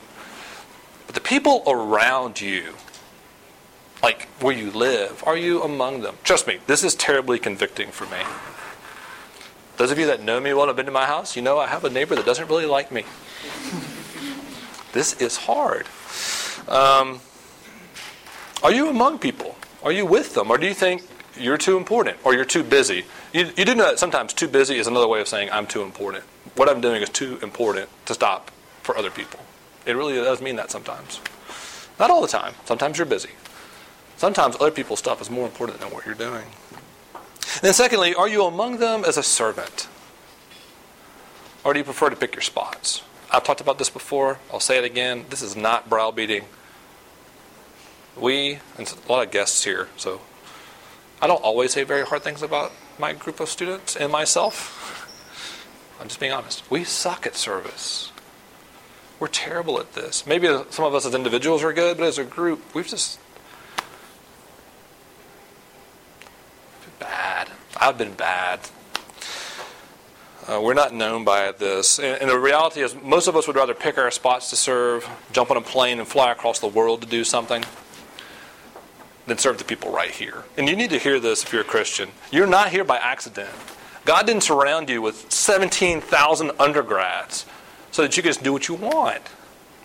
but 1.05 1.15
the 1.15 1.21
people 1.21 1.63
around 1.65 2.41
you, 2.41 2.73
like 4.03 4.27
where 4.41 4.53
you 4.53 4.71
live. 4.71 5.23
Are 5.25 5.37
you 5.37 5.63
among 5.63 6.01
them? 6.01 6.17
Trust 6.25 6.47
me, 6.47 6.59
this 6.67 6.83
is 6.83 6.95
terribly 6.95 7.39
convicting 7.39 7.91
for 7.91 8.03
me. 8.07 8.21
Those 9.77 9.89
of 9.89 9.97
you 9.97 10.07
that 10.07 10.21
know 10.21 10.41
me 10.41 10.51
well 10.51 10.63
and 10.63 10.67
have 10.67 10.75
been 10.75 10.87
to 10.87 10.91
my 10.91 11.05
house, 11.05 11.37
you 11.37 11.41
know 11.41 11.59
I 11.59 11.67
have 11.67 11.85
a 11.85 11.89
neighbor 11.89 12.15
that 12.15 12.25
doesn't 12.25 12.49
really 12.49 12.65
like 12.65 12.91
me. 12.91 13.05
this 14.91 15.13
is 15.21 15.37
hard. 15.37 15.87
Um, 16.67 17.21
are 18.61 18.73
you 18.73 18.89
among 18.89 19.19
people? 19.19 19.55
Are 19.81 19.93
you 19.93 20.05
with 20.05 20.35
them? 20.35 20.51
Or 20.51 20.57
do 20.57 20.67
you 20.67 20.73
think 20.73 21.03
you're 21.41 21.57
too 21.57 21.77
important 21.77 22.17
or 22.23 22.33
you're 22.33 22.45
too 22.45 22.63
busy? 22.63 23.05
You, 23.33 23.51
you 23.57 23.65
do 23.65 23.75
know 23.75 23.85
that 23.85 23.99
sometimes 23.99 24.33
too 24.33 24.47
busy 24.47 24.77
is 24.77 24.87
another 24.87 25.07
way 25.07 25.21
of 25.21 25.27
saying 25.27 25.49
I'm 25.51 25.67
too 25.67 25.81
important. 25.81 26.23
What 26.55 26.69
I'm 26.69 26.81
doing 26.81 27.01
is 27.01 27.09
too 27.09 27.39
important 27.41 27.89
to 28.05 28.13
stop 28.13 28.51
for 28.83 28.97
other 28.97 29.11
people. 29.11 29.39
It 29.85 29.95
really 29.95 30.15
does 30.15 30.41
mean 30.41 30.55
that 30.57 30.71
sometimes. 30.71 31.19
Not 31.99 32.09
all 32.09 32.21
the 32.21 32.27
time. 32.27 32.53
Sometimes 32.65 32.97
you're 32.97 33.05
busy. 33.05 33.31
Sometimes 34.17 34.55
other 34.55 34.71
people's 34.71 34.99
stuff 34.99 35.21
is 35.21 35.29
more 35.29 35.45
important 35.45 35.79
than 35.79 35.91
what 35.91 36.05
you're 36.05 36.15
doing. 36.15 36.45
And 37.13 37.61
then, 37.61 37.73
secondly, 37.73 38.13
are 38.13 38.27
you 38.27 38.45
among 38.45 38.77
them 38.77 39.03
as 39.03 39.17
a 39.17 39.23
servant? 39.23 39.87
Or 41.63 41.73
do 41.73 41.79
you 41.79 41.85
prefer 41.85 42.09
to 42.09 42.15
pick 42.15 42.35
your 42.35 42.41
spots? 42.41 43.03
I've 43.31 43.43
talked 43.43 43.61
about 43.61 43.77
this 43.77 43.89
before. 43.89 44.39
I'll 44.51 44.59
say 44.59 44.77
it 44.77 44.83
again. 44.83 45.25
This 45.29 45.41
is 45.41 45.55
not 45.55 45.89
browbeating. 45.89 46.45
We, 48.17 48.59
and 48.77 48.93
a 49.07 49.11
lot 49.11 49.25
of 49.25 49.31
guests 49.31 49.63
here, 49.63 49.89
so 49.95 50.21
I 51.21 51.27
don't 51.27 51.43
always 51.43 51.71
say 51.71 51.83
very 51.83 52.03
hard 52.03 52.23
things 52.23 52.41
about 52.41 52.71
my 52.97 53.13
group 53.13 53.39
of 53.39 53.47
students 53.47 53.95
and 53.95 54.11
myself. 54.11 54.97
I'm 56.01 56.07
just 56.07 56.19
being 56.19 56.31
honest. 56.31 56.69
We 56.71 56.83
suck 56.83 57.27
at 57.27 57.35
service. 57.35 58.11
We're 59.19 59.27
terrible 59.27 59.79
at 59.79 59.93
this. 59.93 60.25
Maybe 60.25 60.47
some 60.71 60.83
of 60.85 60.95
us 60.95 61.05
as 61.05 61.13
individuals 61.13 61.63
are 61.63 61.73
good, 61.73 61.97
but 61.97 62.07
as 62.07 62.17
a 62.17 62.23
group, 62.23 62.73
we've 62.73 62.87
just 62.87 63.19
been 66.81 67.07
bad. 67.07 67.49
I've 67.77 67.99
been 67.99 68.13
bad. 68.13 68.61
Uh, 70.47 70.59
we're 70.59 70.73
not 70.73 70.91
known 70.91 71.23
by 71.23 71.51
this. 71.51 71.99
And, 71.99 72.19
and, 72.19 72.31
the 72.31 72.39
reality 72.39 72.81
is, 72.81 72.95
most 72.95 73.27
of 73.27 73.35
us 73.35 73.45
would 73.45 73.55
rather 73.55 73.75
pick 73.75 73.99
our 73.99 74.09
spots 74.09 74.49
to 74.49 74.55
serve, 74.55 75.07
jump 75.31 75.51
on 75.51 75.57
a 75.57 75.61
plane, 75.61 75.99
and 75.99 76.07
fly 76.07 76.31
across 76.31 76.57
the 76.57 76.67
world 76.67 77.01
to 77.03 77.07
do 77.07 77.23
something 77.23 77.63
than 79.27 79.37
serve 79.37 79.57
the 79.57 79.63
people 79.63 79.91
right 79.91 80.11
here. 80.11 80.43
And 80.57 80.67
you 80.67 80.75
need 80.75 80.89
to 80.89 80.97
hear 80.97 81.19
this 81.19 81.43
if 81.43 81.53
you're 81.53 81.61
a 81.61 81.65
Christian. 81.65 82.09
You're 82.31 82.47
not 82.47 82.69
here 82.69 82.83
by 82.83 82.97
accident. 82.97 83.49
God 84.05 84.25
didn't 84.25 84.43
surround 84.43 84.89
you 84.89 85.01
with 85.01 85.31
17,000 85.31 86.51
undergrads 86.59 87.45
so 87.91 88.01
that 88.01 88.17
you 88.17 88.23
could 88.23 88.29
just 88.29 88.43
do 88.43 88.51
what 88.51 88.67
you 88.67 88.75
want. 88.75 89.21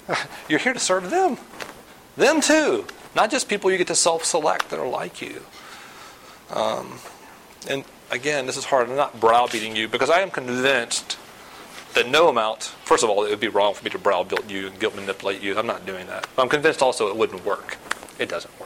You're 0.49 0.61
here 0.61 0.73
to 0.73 0.79
serve 0.79 1.11
them. 1.11 1.37
Them 2.17 2.41
too. 2.41 2.87
Not 3.15 3.31
just 3.31 3.49
people 3.49 3.71
you 3.71 3.79
get 3.79 3.89
to 3.89 3.95
self 3.95 4.25
select 4.25 4.71
that 4.71 4.79
are 4.79 4.89
like 4.89 5.21
you. 5.21 5.43
Um, 6.51 6.99
and 7.69 7.85
again, 8.11 8.47
this 8.47 8.57
is 8.57 8.65
hard. 8.65 8.89
I'm 8.89 8.97
not 8.97 9.21
browbeating 9.21 9.77
you 9.77 9.89
because 9.89 10.11
I 10.11 10.21
am 10.21 10.31
convinced 10.31 11.19
that 11.95 12.09
no 12.09 12.29
amount, 12.29 12.63
first 12.85 13.03
of 13.03 13.11
all, 13.11 13.25
it 13.25 13.31
would 13.31 13.41
be 13.41 13.49
wrong 13.49 13.75
for 13.75 13.85
me 13.85 13.91
to 13.91 13.99
browbeat 13.99 14.49
you 14.49 14.69
and 14.69 14.79
guilt 14.79 14.95
manipulate 14.95 15.43
you. 15.43 15.59
I'm 15.59 15.67
not 15.67 15.87
doing 15.87 16.07
that. 16.07 16.27
I'm 16.39 16.49
convinced 16.49 16.83
also 16.83 17.09
it 17.09 17.17
wouldn't 17.17 17.45
work. 17.45 17.79
It 18.19 18.29
doesn't 18.29 18.61
work. 18.61 18.66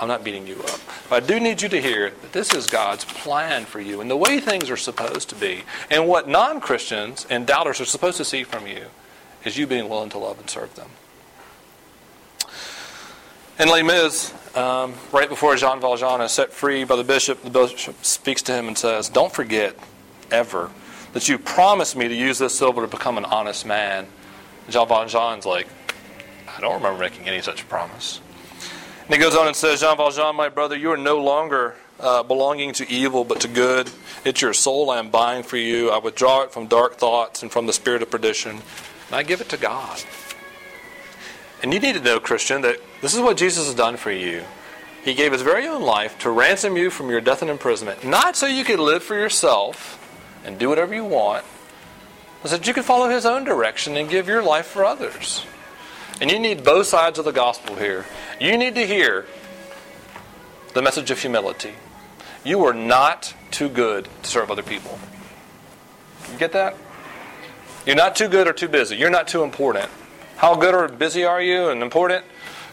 I'm 0.00 0.08
not 0.08 0.24
beating 0.24 0.46
you 0.46 0.56
up. 0.62 0.80
But 1.10 1.22
I 1.22 1.26
do 1.26 1.38
need 1.38 1.60
you 1.60 1.68
to 1.68 1.80
hear 1.80 2.08
that 2.08 2.32
this 2.32 2.54
is 2.54 2.66
God's 2.66 3.04
plan 3.04 3.66
for 3.66 3.80
you 3.80 4.00
and 4.00 4.10
the 4.10 4.16
way 4.16 4.40
things 4.40 4.70
are 4.70 4.76
supposed 4.76 5.28
to 5.28 5.34
be. 5.34 5.62
And 5.90 6.08
what 6.08 6.26
non 6.26 6.60
Christians 6.60 7.26
and 7.28 7.46
doubters 7.46 7.80
are 7.80 7.84
supposed 7.84 8.16
to 8.16 8.24
see 8.24 8.42
from 8.42 8.66
you 8.66 8.86
is 9.44 9.58
you 9.58 9.66
being 9.66 9.90
willing 9.90 10.08
to 10.10 10.18
love 10.18 10.38
and 10.38 10.48
serve 10.48 10.74
them. 10.74 10.88
In 13.58 13.68
Les 13.68 13.82
Mis, 13.82 14.32
um, 14.56 14.94
right 15.12 15.28
before 15.28 15.54
Jean 15.56 15.80
Valjean 15.82 16.22
is 16.22 16.32
set 16.32 16.50
free 16.50 16.84
by 16.84 16.96
the 16.96 17.04
bishop, 17.04 17.42
the 17.42 17.50
bishop 17.50 18.02
speaks 18.02 18.40
to 18.42 18.54
him 18.54 18.68
and 18.68 18.78
says, 18.78 19.10
Don't 19.10 19.30
forget, 19.32 19.76
ever, 20.30 20.70
that 21.12 21.28
you 21.28 21.36
promised 21.38 21.94
me 21.94 22.08
to 22.08 22.14
use 22.14 22.38
this 22.38 22.56
silver 22.56 22.80
to 22.80 22.88
become 22.88 23.18
an 23.18 23.26
honest 23.26 23.66
man. 23.66 24.06
Jean 24.70 24.88
Valjean's 24.88 25.44
like, 25.44 25.66
I 26.48 26.60
don't 26.62 26.74
remember 26.74 26.98
making 26.98 27.28
any 27.28 27.42
such 27.42 27.68
promise. 27.68 28.20
And 29.10 29.16
he 29.16 29.20
goes 29.20 29.34
on 29.34 29.48
and 29.48 29.56
says, 29.56 29.80
Jean 29.80 29.96
Valjean, 29.96 30.36
my 30.36 30.48
brother, 30.48 30.76
you 30.76 30.92
are 30.92 30.96
no 30.96 31.18
longer 31.20 31.74
uh, 31.98 32.22
belonging 32.22 32.72
to 32.74 32.88
evil 32.88 33.24
but 33.24 33.40
to 33.40 33.48
good. 33.48 33.90
It's 34.24 34.40
your 34.40 34.52
soul 34.52 34.88
I 34.88 35.00
am 35.00 35.10
buying 35.10 35.42
for 35.42 35.56
you. 35.56 35.90
I 35.90 35.98
withdraw 35.98 36.44
it 36.44 36.52
from 36.52 36.68
dark 36.68 36.94
thoughts 36.94 37.42
and 37.42 37.50
from 37.50 37.66
the 37.66 37.72
spirit 37.72 38.02
of 38.02 38.10
perdition, 38.12 38.52
and 38.52 39.10
I 39.10 39.24
give 39.24 39.40
it 39.40 39.48
to 39.48 39.56
God. 39.56 40.00
And 41.60 41.74
you 41.74 41.80
need 41.80 41.96
to 41.96 42.00
know, 42.00 42.20
Christian, 42.20 42.62
that 42.62 42.76
this 43.02 43.12
is 43.12 43.18
what 43.18 43.36
Jesus 43.36 43.66
has 43.66 43.74
done 43.74 43.96
for 43.96 44.12
you. 44.12 44.44
He 45.04 45.14
gave 45.14 45.32
his 45.32 45.42
very 45.42 45.66
own 45.66 45.82
life 45.82 46.16
to 46.20 46.30
ransom 46.30 46.76
you 46.76 46.88
from 46.88 47.10
your 47.10 47.20
death 47.20 47.42
and 47.42 47.50
imprisonment, 47.50 48.04
not 48.04 48.36
so 48.36 48.46
you 48.46 48.62
could 48.62 48.78
live 48.78 49.02
for 49.02 49.16
yourself 49.16 49.98
and 50.44 50.56
do 50.56 50.68
whatever 50.68 50.94
you 50.94 51.04
want, 51.04 51.44
but 52.42 52.50
so 52.52 52.58
that 52.58 52.66
you 52.68 52.72
could 52.72 52.84
follow 52.84 53.08
his 53.08 53.26
own 53.26 53.42
direction 53.42 53.96
and 53.96 54.08
give 54.08 54.28
your 54.28 54.44
life 54.44 54.66
for 54.66 54.84
others. 54.84 55.44
And 56.20 56.30
you 56.30 56.38
need 56.38 56.64
both 56.64 56.86
sides 56.86 57.18
of 57.18 57.24
the 57.24 57.32
gospel 57.32 57.76
here. 57.76 58.04
You 58.40 58.58
need 58.58 58.74
to 58.74 58.86
hear 58.86 59.26
the 60.74 60.82
message 60.82 61.10
of 61.10 61.18
humility. 61.18 61.74
You 62.44 62.64
are 62.64 62.74
not 62.74 63.34
too 63.50 63.68
good 63.68 64.08
to 64.22 64.28
serve 64.28 64.50
other 64.50 64.62
people. 64.62 64.98
You 66.30 66.38
get 66.38 66.52
that? 66.52 66.76
You're 67.86 67.96
not 67.96 68.16
too 68.16 68.28
good 68.28 68.46
or 68.46 68.52
too 68.52 68.68
busy. 68.68 68.96
You're 68.96 69.10
not 69.10 69.28
too 69.28 69.42
important. 69.42 69.88
How 70.36 70.54
good 70.54 70.74
or 70.74 70.88
busy 70.88 71.24
are 71.24 71.40
you 71.40 71.68
and 71.68 71.82
important? 71.82 72.24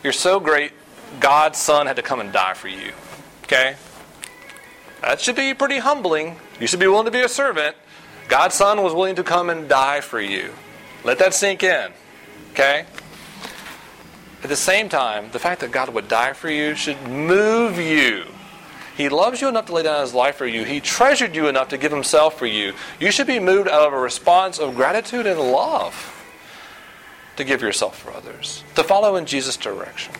You're 0.04 0.14
so 0.14 0.40
great, 0.40 0.72
God's 1.20 1.58
Son 1.58 1.88
had 1.88 1.96
to 1.96 2.02
come 2.02 2.20
and 2.20 2.32
die 2.32 2.54
for 2.54 2.68
you. 2.68 2.92
Okay? 3.44 3.76
That 5.02 5.22
should 5.22 5.36
be 5.36 5.54
pretty 5.54 5.80
humbling. 5.80 6.38
You 6.60 6.68
should 6.68 6.80
be 6.80 6.88
willing 6.88 7.06
to 7.06 7.12
be 7.12 7.22
a 7.22 7.30
servant. 7.30 7.76
God's 8.28 8.56
Son 8.56 8.84
was 8.84 8.94
willing 8.94 9.16
to 9.16 9.24
come 9.24 9.50
and 9.50 9.70
die 9.70 10.02
for 10.02 10.20
you. 10.20 10.54
Let 11.04 11.20
that 11.20 11.34
sink 11.34 11.64
in. 11.64 11.92
Okay? 12.52 12.86
At 14.48 14.52
the 14.52 14.56
same 14.56 14.88
time, 14.88 15.30
the 15.34 15.40
fact 15.40 15.60
that 15.60 15.72
God 15.72 15.90
would 15.90 16.08
die 16.08 16.32
for 16.32 16.50
you 16.50 16.74
should 16.74 17.06
move 17.06 17.78
you. 17.78 18.24
He 18.96 19.10
loves 19.10 19.42
you 19.42 19.50
enough 19.50 19.66
to 19.66 19.74
lay 19.74 19.84
down 19.84 20.00
his 20.00 20.14
life 20.14 20.38
for 20.38 20.48
you. 20.48 20.64
He 20.64 20.80
treasured 20.80 21.36
you 21.36 21.50
enough 21.50 21.68
to 21.68 21.78
give 21.78 21.92
himself 21.92 22.40
for 22.40 22.46
you. 22.46 22.74
You 22.98 23.12
should 23.12 23.28
be 23.28 23.42
moved 23.42 23.68
out 23.68 23.86
of 23.86 23.92
a 23.92 24.00
response 24.00 24.58
of 24.58 24.74
gratitude 24.74 25.28
and 25.28 25.38
love 25.38 26.26
to 27.36 27.44
give 27.44 27.62
yourself 27.62 28.00
for 28.00 28.14
others, 28.14 28.64
to 28.76 28.86
follow 28.86 29.18
in 29.18 29.26
Jesus' 29.26 29.58
direction. 29.58 30.14